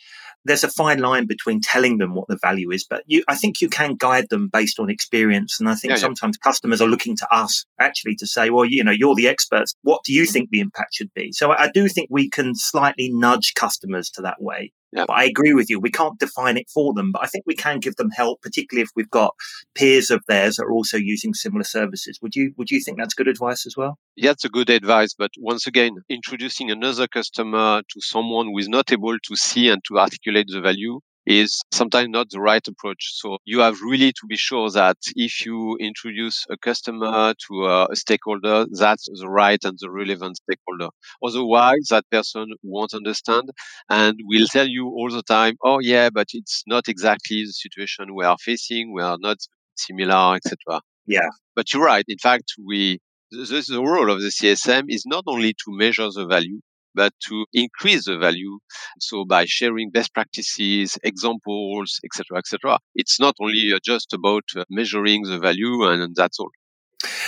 there's 0.44 0.64
a 0.64 0.70
fine 0.70 0.98
line 0.98 1.26
between 1.26 1.60
telling 1.60 1.98
them 1.98 2.14
what 2.14 2.28
the 2.28 2.38
value 2.40 2.70
is, 2.70 2.84
but 2.88 3.02
you, 3.06 3.22
I 3.28 3.34
think 3.34 3.60
you 3.60 3.68
can 3.68 3.94
guide 3.94 4.28
them 4.30 4.48
based 4.52 4.78
on 4.78 4.90
experience. 4.90 5.58
And 5.60 5.68
I 5.68 5.74
think 5.74 5.92
yeah, 5.92 5.96
sometimes 5.98 6.38
yeah. 6.38 6.48
customers 6.48 6.80
are 6.80 6.88
looking 6.88 7.16
to 7.16 7.34
us 7.34 7.64
actually 7.78 8.14
to 8.16 8.26
say, 8.26 8.50
well, 8.50 8.64
you 8.64 8.82
know, 8.82 8.90
you're 8.90 9.14
the 9.14 9.28
experts. 9.28 9.74
What 9.82 10.02
do 10.04 10.12
you 10.12 10.26
think 10.26 10.50
the 10.50 10.60
impact 10.60 10.94
should 10.94 11.12
be? 11.14 11.32
So 11.32 11.52
I, 11.52 11.64
I 11.64 11.70
do 11.72 11.88
think 11.88 12.08
we 12.10 12.30
can 12.30 12.54
slightly 12.54 13.10
nudge 13.12 13.54
customers 13.54 14.10
to 14.10 14.22
that 14.22 14.40
way. 14.40 14.72
Yeah. 14.92 15.04
But 15.06 15.14
I 15.14 15.24
agree 15.24 15.54
with 15.54 15.70
you. 15.70 15.78
We 15.78 15.90
can't 15.90 16.18
define 16.18 16.56
it 16.56 16.68
for 16.68 16.92
them, 16.92 17.12
but 17.12 17.22
I 17.22 17.26
think 17.26 17.44
we 17.46 17.54
can 17.54 17.78
give 17.78 17.96
them 17.96 18.10
help, 18.10 18.42
particularly 18.42 18.82
if 18.82 18.90
we've 18.96 19.10
got 19.10 19.34
peers 19.74 20.10
of 20.10 20.22
theirs 20.26 20.56
that 20.56 20.64
are 20.64 20.72
also 20.72 20.96
using 20.96 21.32
similar 21.32 21.64
services. 21.64 22.18
Would 22.22 22.34
you 22.34 22.52
would 22.56 22.70
you 22.70 22.80
think 22.80 22.98
that's 22.98 23.14
good 23.14 23.28
advice 23.28 23.66
as 23.66 23.76
well? 23.76 23.98
Yeah, 24.16 24.32
it's 24.32 24.44
a 24.44 24.48
good 24.48 24.68
advice. 24.68 25.14
But 25.16 25.30
once 25.38 25.66
again, 25.66 25.96
introducing 26.08 26.70
another 26.70 27.06
customer 27.06 27.82
to 27.82 28.00
someone 28.00 28.46
who 28.46 28.58
is 28.58 28.68
not 28.68 28.92
able 28.92 29.16
to 29.18 29.36
see 29.36 29.68
and 29.68 29.82
to 29.84 29.98
articulate 29.98 30.46
the 30.48 30.60
value 30.60 31.00
is 31.26 31.60
sometimes 31.72 32.08
not 32.08 32.30
the 32.30 32.40
right 32.40 32.66
approach. 32.66 33.12
So 33.14 33.38
you 33.44 33.60
have 33.60 33.80
really 33.82 34.12
to 34.12 34.26
be 34.28 34.36
sure 34.36 34.70
that 34.70 34.96
if 35.14 35.44
you 35.44 35.76
introduce 35.78 36.44
a 36.50 36.56
customer 36.56 37.34
to 37.48 37.66
a 37.66 37.88
stakeholder, 37.94 38.66
that's 38.72 39.08
the 39.12 39.28
right 39.28 39.62
and 39.64 39.78
the 39.80 39.90
relevant 39.90 40.38
stakeholder. 40.38 40.88
Otherwise, 41.22 41.88
that 41.90 42.04
person 42.10 42.46
won't 42.62 42.94
understand 42.94 43.50
and 43.88 44.18
will 44.24 44.46
tell 44.50 44.66
you 44.66 44.86
all 44.88 45.10
the 45.10 45.22
time, 45.22 45.56
oh 45.64 45.78
yeah, 45.80 46.10
but 46.10 46.28
it's 46.32 46.62
not 46.66 46.88
exactly 46.88 47.42
the 47.44 47.52
situation 47.52 48.14
we 48.14 48.24
are 48.24 48.38
facing. 48.38 48.92
We 48.92 49.02
are 49.02 49.18
not 49.20 49.38
similar, 49.76 50.36
etc. 50.36 50.80
Yeah. 51.06 51.28
But 51.54 51.72
you're 51.72 51.84
right. 51.84 52.04
In 52.08 52.18
fact, 52.18 52.54
we, 52.64 52.98
the, 53.30 53.64
the 53.68 53.82
role 53.82 54.10
of 54.10 54.20
the 54.20 54.28
CSM 54.28 54.84
is 54.88 55.04
not 55.06 55.24
only 55.26 55.52
to 55.52 55.66
measure 55.68 56.08
the 56.12 56.26
value, 56.26 56.60
but 56.94 57.12
to 57.28 57.46
increase 57.52 58.04
the 58.06 58.18
value. 58.18 58.58
So 59.00 59.24
by 59.24 59.44
sharing 59.46 59.90
best 59.90 60.12
practices, 60.14 60.98
examples, 61.02 62.00
etc., 62.04 62.38
etc. 62.38 62.78
It's 62.94 63.18
not 63.20 63.34
only 63.40 63.72
uh, 63.74 63.78
just 63.84 64.12
about 64.12 64.44
uh, 64.56 64.64
measuring 64.70 65.22
the 65.22 65.38
value 65.38 65.84
and 65.88 66.14
that's 66.14 66.38
all. 66.40 66.50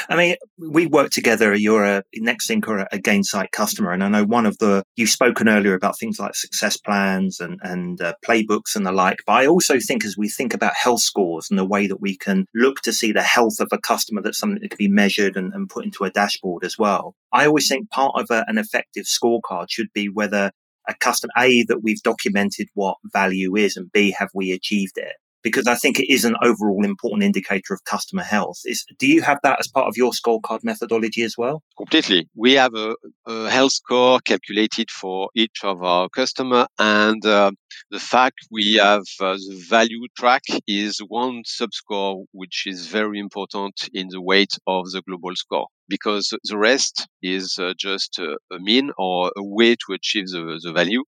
I 0.09 0.17
mean, 0.17 0.37
we 0.59 0.87
work 0.87 1.11
together. 1.11 1.55
You're 1.55 1.85
a 1.85 2.03
Nexthink 2.19 2.69
or 2.69 2.81
a 2.81 2.99
Gainsight 2.99 3.53
customer, 3.53 3.93
and 3.93 4.05
I 4.05 4.09
know 4.09 4.25
one 4.25 4.47
of 4.47 4.59
the 4.59 4.83
you've 4.97 5.11
spoken 5.11 5.49
earlier 5.49 5.75
about 5.75 5.99
things 5.99 6.19
like 6.19 6.35
success 6.35 6.77
plans 6.77 7.41
and 7.41 7.59
and 7.63 8.01
uh, 8.01 8.15
playbooks 8.25 8.77
and 8.77 8.87
the 8.87 8.93
like. 8.93 9.19
But 9.27 9.33
I 9.33 9.47
also 9.47 9.79
think 9.79 10.05
as 10.05 10.17
we 10.17 10.29
think 10.29 10.55
about 10.55 10.75
health 10.75 11.01
scores 11.01 11.49
and 11.51 11.59
the 11.59 11.65
way 11.65 11.87
that 11.87 12.01
we 12.01 12.17
can 12.17 12.47
look 12.55 12.81
to 12.83 12.93
see 12.93 13.13
the 13.13 13.23
health 13.23 13.61
of 13.61 13.69
a 13.73 13.79
customer, 13.79 14.23
that's 14.23 14.39
something 14.39 14.61
that 14.61 14.71
can 14.71 14.79
be 14.79 14.89
measured 14.89 15.37
and, 15.37 15.53
and 15.55 15.69
put 15.69 15.85
into 15.85 16.05
a 16.05 16.11
dashboard 16.11 16.65
as 16.65 16.79
well. 16.79 17.15
I 17.33 17.47
always 17.47 17.69
think 17.69 17.91
part 17.91 18.13
of 18.17 18.31
a, 18.31 18.45
an 18.49 18.59
effective 18.59 19.05
scorecard 19.05 19.67
should 19.71 19.93
be 19.95 20.09
whether 20.09 20.53
a 20.89 20.95
customer 20.95 21.33
a 21.39 21.63
that 21.65 21.83
we've 21.83 22.03
documented 22.03 22.69
what 22.75 22.97
value 23.13 23.57
is, 23.57 23.77
and 23.77 23.91
b 23.93 24.15
have 24.19 24.31
we 24.35 24.53
achieved 24.53 24.99
it 24.99 25.15
because 25.43 25.67
I 25.67 25.75
think 25.75 25.99
it 25.99 26.13
is 26.13 26.25
an 26.25 26.37
overall 26.43 26.85
important 26.85 27.23
indicator 27.23 27.75
of 27.75 27.85
customer 27.85 28.23
health. 28.23 28.61
Is, 28.65 28.85
do 28.99 29.07
you 29.07 29.23
have 29.23 29.39
that 29.43 29.61
as 29.61 29.69
part 29.69 29.89
of 29.89 29.97
your 29.97 30.13
scorecard 30.13 30.61
methodology 30.63 31.23
as 31.23 31.37
well? 31.37 31.63
Completely. 31.77 32.29
We 32.35 32.53
have 32.55 32.75
a, 32.75 32.95
a 33.27 33.51
health 33.51 33.73
score 33.73 34.21
calculated 34.21 34.91
for 34.91 35.31
each 35.35 35.61
of 35.65 35.83
our 35.83 36.09
customer, 36.09 36.67
and 36.79 37.25
uh, 37.25 37.53
the 37.91 38.01
fact 38.01 38.47
we 38.51 38.75
have 38.75 39.05
uh, 39.21 39.35
the 39.35 39.65
value 39.69 40.07
track 40.17 40.43
is 40.67 40.99
one 41.09 41.43
subscore, 41.45 42.25
which 42.33 42.65
is 42.67 42.87
very 42.87 43.19
important 43.19 43.89
in 43.93 44.09
the 44.09 44.21
weight 44.21 44.57
of 44.67 44.91
the 44.91 45.03
global 45.03 45.35
score 45.35 45.67
because 45.89 46.33
the 46.45 46.57
rest 46.57 47.07
is 47.23 47.59
uh, 47.59 47.75
just 47.79 48.19
a, 48.19 48.39
mean 48.61 48.91
or 48.97 49.31
a 49.37 49.43
way 49.43 49.75
to 49.75 49.93
achieve 49.93 50.27
the, 50.29 50.59
the 50.63 50.73
value. 50.73 51.05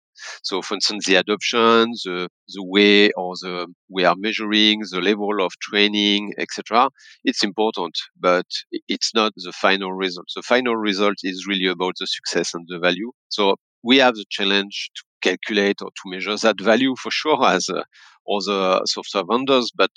So, 0.43 0.61
for 0.61 0.75
instance, 0.75 1.05
the 1.05 1.15
adoption, 1.15 1.91
the, 2.05 2.29
the 2.49 2.63
way 2.63 3.11
or 3.11 3.33
the 3.41 3.67
we 3.89 4.05
are 4.05 4.15
measuring 4.17 4.81
the 4.91 5.01
level 5.01 5.43
of 5.43 5.51
training, 5.61 6.33
etc. 6.37 6.89
It's 7.23 7.43
important, 7.43 7.95
but 8.19 8.45
it's 8.87 9.13
not 9.13 9.33
the 9.35 9.53
final 9.53 9.93
result. 9.93 10.27
The 10.35 10.41
final 10.41 10.75
result 10.75 11.17
is 11.23 11.45
really 11.47 11.67
about 11.67 11.95
the 11.99 12.07
success 12.07 12.53
and 12.53 12.65
the 12.67 12.79
value. 12.79 13.11
So 13.29 13.55
we 13.83 13.97
have 13.97 14.15
the 14.15 14.25
challenge 14.29 14.91
to 14.95 15.03
calculate 15.21 15.81
or 15.81 15.89
to 15.89 16.01
measure 16.05 16.35
that 16.37 16.61
value 16.61 16.95
for 17.01 17.11
sure 17.11 17.45
as 17.45 17.69
uh, 17.69 17.83
other 18.29 18.81
software 18.85 19.23
vendors, 19.29 19.71
but 19.75 19.91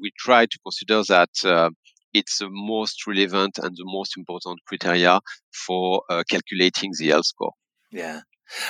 we 0.00 0.10
try 0.18 0.46
to 0.46 0.58
consider 0.64 1.02
that 1.04 1.30
uh, 1.44 1.70
it's 2.12 2.38
the 2.38 2.48
most 2.50 3.06
relevant 3.06 3.58
and 3.58 3.74
the 3.76 3.84
most 3.84 4.16
important 4.16 4.60
criteria 4.66 5.20
for 5.66 6.02
uh, 6.08 6.22
calculating 6.28 6.92
the 6.98 7.08
health 7.08 7.26
score. 7.26 7.52
Yeah. 7.90 8.20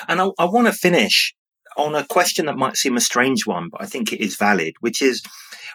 And 0.07 0.21
I, 0.21 0.29
I 0.39 0.45
want 0.45 0.67
to 0.67 0.73
finish 0.73 1.35
on 1.77 1.95
a 1.95 2.05
question 2.05 2.45
that 2.45 2.57
might 2.57 2.77
seem 2.77 2.95
a 2.95 3.01
strange 3.01 3.45
one, 3.45 3.69
but 3.69 3.81
I 3.81 3.85
think 3.85 4.13
it 4.13 4.21
is 4.21 4.35
valid, 4.37 4.75
which 4.79 5.01
is 5.01 5.21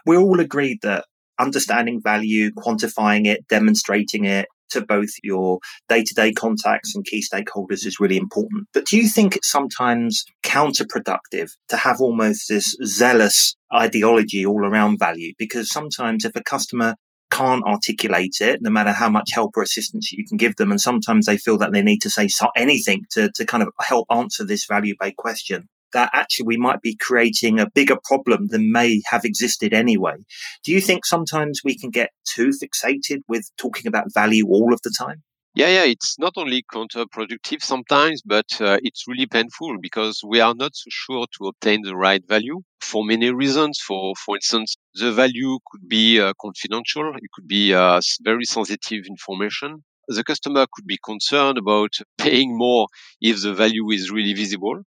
we 0.07 0.17
all 0.17 0.41
agreed 0.41 0.79
that 0.83 1.05
understanding 1.39 2.01
value, 2.03 2.51
quantifying 2.53 3.27
it, 3.27 3.47
demonstrating 3.49 4.25
it, 4.25 4.47
to 4.71 4.81
both 4.81 5.11
your 5.23 5.59
day 5.89 6.03
to 6.03 6.15
day 6.15 6.33
contacts 6.33 6.95
and 6.95 7.05
key 7.05 7.23
stakeholders 7.23 7.85
is 7.85 8.01
really 8.01 8.17
important. 8.17 8.69
But 8.73 8.87
do 8.87 8.97
you 8.97 9.09
think 9.09 9.37
it's 9.37 9.51
sometimes 9.51 10.25
counterproductive 10.43 11.51
to 11.69 11.77
have 11.77 12.01
almost 12.01 12.49
this 12.49 12.77
zealous 12.85 13.57
ideology 13.75 14.47
all 14.47 14.65
around 14.65 14.99
value? 14.99 15.33
Because 15.39 15.71
sometimes 15.71 16.25
if 16.25 16.37
a 16.37 16.43
customer 16.43 16.95
can't 17.31 17.64
articulate 17.64 18.37
it, 18.40 18.61
no 18.62 18.71
matter 18.71 18.93
how 18.93 19.09
much 19.09 19.31
help 19.33 19.57
or 19.57 19.62
assistance 19.62 20.12
you 20.12 20.27
can 20.27 20.37
give 20.37 20.57
them. 20.57 20.71
And 20.71 20.81
sometimes 20.81 21.27
they 21.27 21.37
feel 21.37 21.59
that 21.59 21.73
they 21.73 21.83
need 21.83 22.03
to 22.03 22.11
say 22.11 22.29
anything 22.57 23.05
to, 23.11 23.31
to 23.35 23.47
kind 23.47 23.62
of 23.62 23.71
help 23.81 24.07
answer 24.11 24.45
this 24.45 24.66
value 24.66 24.95
based 24.99 25.16
question 25.16 25.69
that 25.93 26.11
actually 26.12 26.47
we 26.47 26.57
might 26.57 26.81
be 26.81 26.97
creating 26.97 27.59
a 27.59 27.69
bigger 27.71 27.97
problem 28.05 28.47
than 28.49 28.73
may 28.73 29.03
have 29.07 29.25
existed 29.25 29.73
anyway. 29.73 30.16
Do 30.64 30.73
you 30.73 30.81
think 30.81 31.05
sometimes 31.05 31.62
we 31.64 31.77
can 31.77 31.90
get 31.90 32.11
too 32.25 32.51
fixated 32.51 33.23
with 33.29 33.51
talking 33.57 33.87
about 33.87 34.14
value 34.14 34.47
all 34.47 34.73
of 34.73 34.81
the 34.83 34.95
time? 34.97 35.23
Yeah, 35.55 35.69
yeah, 35.69 35.85
it's 35.85 36.16
not 36.16 36.35
only 36.37 36.62
counterproductive 36.73 37.62
sometimes, 37.62 38.23
but 38.25 38.47
uh, 38.61 38.79
it's 38.83 39.09
really 39.09 39.27
painful 39.27 39.79
because 39.81 40.21
we 40.25 40.40
are 40.40 40.55
not 40.55 40.77
so 40.77 40.87
sure 40.90 41.27
to 41.38 41.49
obtain 41.49 41.83
the 41.83 41.97
right 41.97 42.23
value 42.29 42.61
for 42.81 43.05
many 43.05 43.33
reasons. 43.33 43.81
For, 43.81 44.14
for 44.25 44.37
instance, 44.37 44.77
the 44.94 45.12
value 45.12 45.59
could 45.70 45.88
be 45.88 46.20
uh, 46.20 46.33
confidential. 46.40 47.12
It 47.16 47.31
could 47.35 47.48
be 47.48 47.74
uh, 47.74 48.00
very 48.22 48.44
sensitive 48.44 49.05
information. 49.07 49.85
The 50.09 50.24
customer 50.24 50.66
could 50.72 50.87
be 50.87 50.98
concerned 51.05 51.59
about 51.59 51.92
paying 52.18 52.57
more 52.57 52.88
if 53.20 53.42
the 53.42 53.55
value 53.55 53.90
is 53.90 54.11
really 54.11 54.35
visible 54.35 54.83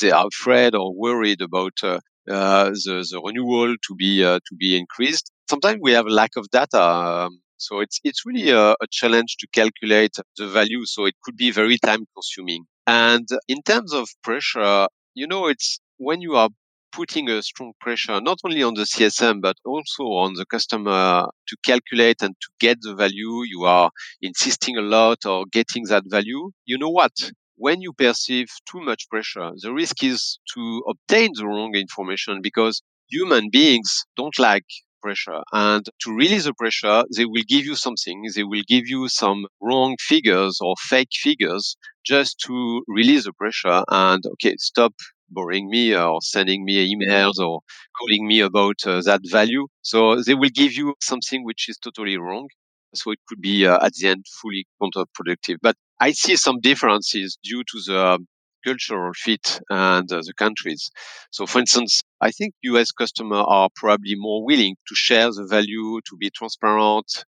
they 0.00 0.10
are 0.10 0.26
afraid 0.26 0.74
or 0.74 0.94
worried 0.94 1.40
about 1.40 1.72
uh, 1.82 1.98
uh, 2.30 2.70
the, 2.70 3.06
the 3.10 3.20
renewal 3.24 3.74
to 3.86 3.94
be 3.94 4.24
uh, 4.24 4.38
to 4.46 4.54
be 4.56 4.76
increased. 4.76 5.30
Sometimes 5.48 5.78
we 5.82 5.92
have 5.92 6.06
a 6.06 6.10
lack 6.10 6.30
of 6.36 6.48
data. 6.50 6.80
Um, 6.80 7.40
so 7.56 7.80
it's 7.80 8.00
it's 8.04 8.24
really 8.26 8.50
a, 8.50 8.72
a, 8.72 8.86
challenge 8.90 9.36
to 9.38 9.46
calculate 9.52 10.16
the 10.36 10.48
value. 10.48 10.84
So 10.84 11.06
it 11.06 11.14
could 11.22 11.36
be 11.36 11.50
very 11.50 11.78
time 11.78 12.04
consuming. 12.14 12.64
And 12.86 13.26
in 13.48 13.62
terms 13.62 13.92
of 13.92 14.08
pressure, 14.22 14.88
you 15.14 15.26
know, 15.26 15.46
it's 15.46 15.80
when 15.98 16.20
you 16.20 16.34
are 16.36 16.50
putting 16.94 17.28
a 17.28 17.42
strong 17.42 17.72
pressure 17.80 18.20
not 18.20 18.38
only 18.44 18.62
on 18.62 18.74
the 18.74 18.86
CSM 18.86 19.40
but 19.40 19.56
also 19.64 20.04
on 20.04 20.34
the 20.34 20.46
customer 20.46 21.26
to 21.48 21.56
calculate 21.64 22.22
and 22.22 22.34
to 22.40 22.48
get 22.60 22.78
the 22.82 22.94
value. 22.94 23.42
You 23.44 23.64
are 23.64 23.90
insisting 24.22 24.76
a 24.76 24.82
lot 24.82 25.26
or 25.26 25.44
getting 25.52 25.84
that 25.84 26.04
value. 26.06 26.50
You 26.64 26.78
know 26.78 26.90
what? 26.90 27.12
when 27.56 27.80
you 27.80 27.92
perceive 27.92 28.46
too 28.70 28.80
much 28.80 29.08
pressure, 29.08 29.50
the 29.62 29.72
risk 29.72 30.02
is 30.02 30.38
to 30.54 30.82
obtain 30.88 31.30
the 31.34 31.46
wrong 31.46 31.74
information 31.74 32.40
because 32.42 32.82
human 33.08 33.48
beings 33.50 34.04
don't 34.16 34.38
like 34.38 34.64
pressure. 35.02 35.40
And 35.52 35.84
to 36.02 36.12
release 36.14 36.44
the 36.44 36.54
pressure, 36.54 37.04
they 37.16 37.26
will 37.26 37.44
give 37.46 37.64
you 37.64 37.76
something. 37.76 38.24
They 38.34 38.42
will 38.44 38.62
give 38.66 38.88
you 38.88 39.08
some 39.08 39.46
wrong 39.60 39.96
figures 40.00 40.58
or 40.60 40.74
fake 40.80 41.10
figures 41.12 41.76
just 42.04 42.38
to 42.46 42.82
release 42.88 43.24
the 43.24 43.32
pressure 43.34 43.84
and, 43.88 44.24
okay, 44.32 44.56
stop 44.58 44.94
boring 45.34 45.68
me 45.68 45.94
or 45.96 46.20
sending 46.22 46.64
me 46.64 46.74
emails 46.94 47.38
or 47.38 47.60
calling 47.98 48.26
me 48.26 48.40
about 48.40 48.76
uh, 48.86 49.00
that 49.02 49.20
value. 49.30 49.66
So 49.82 50.22
they 50.22 50.34
will 50.34 50.50
give 50.54 50.72
you 50.74 50.94
something 51.02 51.44
which 51.44 51.68
is 51.68 51.78
totally 51.78 52.16
wrong. 52.16 52.48
So 52.94 53.10
it 53.10 53.18
could 53.28 53.40
be 53.40 53.66
uh, 53.66 53.84
at 53.84 53.92
the 53.94 54.08
end 54.08 54.24
fully 54.40 54.66
counterproductive. 54.80 55.56
But 55.62 55.76
I 56.00 56.12
see 56.12 56.36
some 56.36 56.60
differences 56.60 57.36
due 57.42 57.62
to 57.64 57.80
the 57.86 58.18
cultural 58.64 59.12
fit 59.14 59.60
and 59.70 60.10
uh, 60.10 60.20
the 60.24 60.32
countries. 60.38 60.90
So, 61.30 61.46
for 61.46 61.58
instance, 61.58 62.00
I 62.20 62.30
think 62.30 62.54
US 62.62 62.90
customers 62.92 63.44
are 63.46 63.68
probably 63.76 64.14
more 64.16 64.44
willing 64.44 64.76
to 64.88 64.94
share 64.94 65.28
the 65.30 65.46
value, 65.48 66.00
to 66.08 66.16
be 66.16 66.30
transparent 66.30 67.24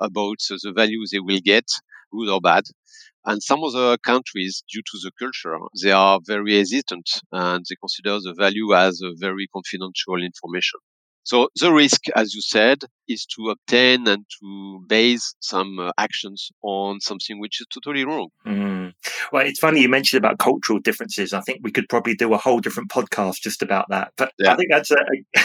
about 0.00 0.38
the 0.48 0.72
value 0.74 1.00
they 1.12 1.20
will 1.20 1.40
get, 1.44 1.66
good 2.12 2.28
or 2.30 2.40
bad. 2.40 2.64
And 3.24 3.42
some 3.42 3.64
other 3.64 3.98
countries, 3.98 4.64
due 4.72 4.82
to 4.82 4.98
the 5.02 5.12
culture, 5.18 5.58
they 5.82 5.92
are 5.92 6.20
very 6.26 6.56
hesitant 6.58 7.08
and 7.32 7.64
they 7.68 7.76
consider 7.76 8.20
the 8.20 8.34
value 8.38 8.74
as 8.74 9.00
a 9.02 9.12
very 9.18 9.48
confidential 9.54 10.22
information. 10.22 10.80
So 11.22 11.48
the 11.60 11.72
risk, 11.72 12.08
as 12.16 12.34
you 12.34 12.40
said, 12.40 12.78
is 13.08 13.26
to 13.26 13.50
obtain 13.50 14.06
and 14.08 14.24
to 14.40 14.84
base 14.86 15.34
some 15.40 15.78
uh, 15.78 15.92
actions 15.98 16.50
on 16.62 17.00
something 17.00 17.40
which 17.40 17.60
is 17.60 17.66
totally 17.72 18.04
wrong. 18.04 18.28
Mm. 18.46 18.92
Well, 19.32 19.46
it's 19.46 19.58
funny 19.58 19.80
you 19.82 19.88
mentioned 19.88 20.24
about 20.24 20.38
cultural 20.38 20.78
differences. 20.78 21.32
I 21.32 21.40
think 21.40 21.60
we 21.62 21.72
could 21.72 21.88
probably 21.88 22.14
do 22.14 22.32
a 22.32 22.38
whole 22.38 22.60
different 22.60 22.90
podcast 22.90 23.40
just 23.42 23.62
about 23.62 23.86
that. 23.90 24.12
But 24.16 24.32
yeah. 24.38 24.52
I 24.52 24.56
think 24.56 24.70
that's 24.70 24.90
a, 24.90 24.98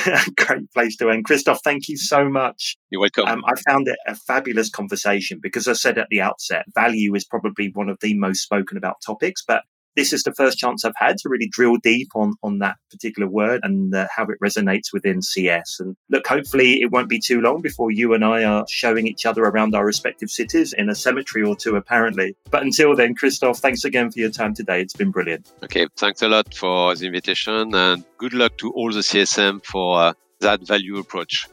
a, 0.08 0.32
great 0.38 0.72
place 0.74 0.96
to 0.98 1.10
end. 1.10 1.26
Christoph, 1.26 1.62
thank 1.64 1.90
you 1.90 1.98
so 1.98 2.30
much. 2.30 2.78
You're 2.90 3.02
welcome. 3.02 3.26
Um, 3.26 3.44
I 3.46 3.60
found 3.70 3.88
it 3.88 3.98
a 4.08 4.16
fabulous 4.16 4.70
conversation 4.70 5.40
because 5.42 5.68
I 5.68 5.74
said 5.74 5.98
at 5.98 6.08
the 6.10 6.22
outset, 6.22 6.66
value 6.74 7.16
is 7.16 7.26
probably 7.26 7.72
one 7.74 7.90
of 7.90 7.98
the 8.02 8.18
most 8.18 8.42
spoken 8.42 8.78
about 8.78 8.98
topics, 9.06 9.44
but 9.46 9.64
this 9.96 10.14
is 10.14 10.24
the 10.24 10.34
first 10.34 10.58
chance 10.58 10.84
I've 10.84 10.94
had 10.96 11.18
to 11.20 11.30
really 11.30 11.48
drill 11.48 11.78
deep 11.78 12.10
on 12.16 12.34
on 12.44 12.60
that 12.60 12.78
particular 12.92 13.28
word 13.28 13.62
and 13.64 13.94
uh, 13.94 14.08
how 14.16 14.24
it 14.24 14.38
resonates 14.44 14.94
within 14.94 15.22
CS. 15.22 15.80
And 15.80 15.96
look, 16.10 16.28
hopefully 16.28 16.82
it 16.82 16.92
won't 16.92 17.10
be 17.10 17.20
too 17.20 17.42
long 17.42 17.62
before 17.62 17.92
you 17.92 18.14
and 18.14 18.24
I 18.24 18.44
are 18.44 18.66
showing 18.68 19.08
each 19.08 19.26
other 19.26 19.44
around 19.44 19.76
our 19.76 19.86
respective 19.86 20.30
cities 20.30 20.74
in 20.74 20.90
a 20.90 20.96
cemetery 20.96 21.44
or 21.44 21.56
two, 21.56 21.76
apparently. 21.76 22.36
But 22.52 22.64
until 22.64 22.96
then, 22.96 23.16
Christoph, 23.16 23.60
thanks 23.60 23.84
again 23.84 24.12
for 24.12 24.20
your 24.20 24.32
time 24.32 24.54
today. 24.54 24.82
It's 24.82 24.96
been 24.96 25.12
brilliant. 25.12 25.52
Okay, 25.64 25.88
thanks 25.98 26.22
a 26.22 26.28
lot 26.28 26.54
for 26.54 26.96
the 26.96 27.06
invitation 27.06 27.74
and 27.74 28.04
good 28.18 28.34
luck 28.34 28.58
to 28.58 28.72
all 28.72 28.92
the 28.92 29.00
CSM 29.00 29.64
for 29.66 30.00
uh, 30.00 30.14
that 30.40 30.62
value 30.62 30.98
approach. 30.98 31.48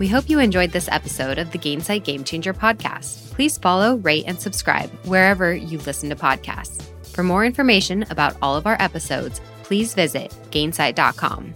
We 0.00 0.08
hope 0.08 0.28
you 0.30 0.38
enjoyed 0.38 0.72
this 0.72 0.88
episode 0.90 1.38
of 1.38 1.50
the 1.50 1.58
Gainsight 1.58 2.04
Game 2.04 2.24
Changer 2.24 2.54
podcast. 2.54 3.34
Please 3.34 3.58
follow, 3.58 3.96
rate, 3.96 4.24
and 4.26 4.40
subscribe 4.40 4.88
wherever 5.04 5.54
you 5.54 5.76
listen 5.80 6.08
to 6.08 6.16
podcasts. 6.16 6.82
For 7.08 7.22
more 7.22 7.44
information 7.44 8.06
about 8.08 8.34
all 8.40 8.56
of 8.56 8.66
our 8.66 8.78
episodes, 8.80 9.42
please 9.62 9.92
visit 9.92 10.34
gainsight.com. 10.50 11.54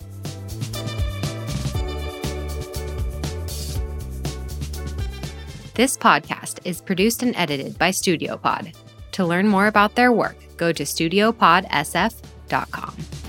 This 5.72 5.96
podcast 5.96 6.58
is 6.66 6.82
produced 6.82 7.22
and 7.22 7.34
edited 7.36 7.78
by 7.78 7.92
StudioPod. 7.92 8.74
To 9.12 9.24
learn 9.24 9.48
more 9.48 9.68
about 9.68 9.94
their 9.94 10.12
work, 10.12 10.36
go 10.58 10.70
to 10.70 10.82
studiopodsf.com. 10.82 13.23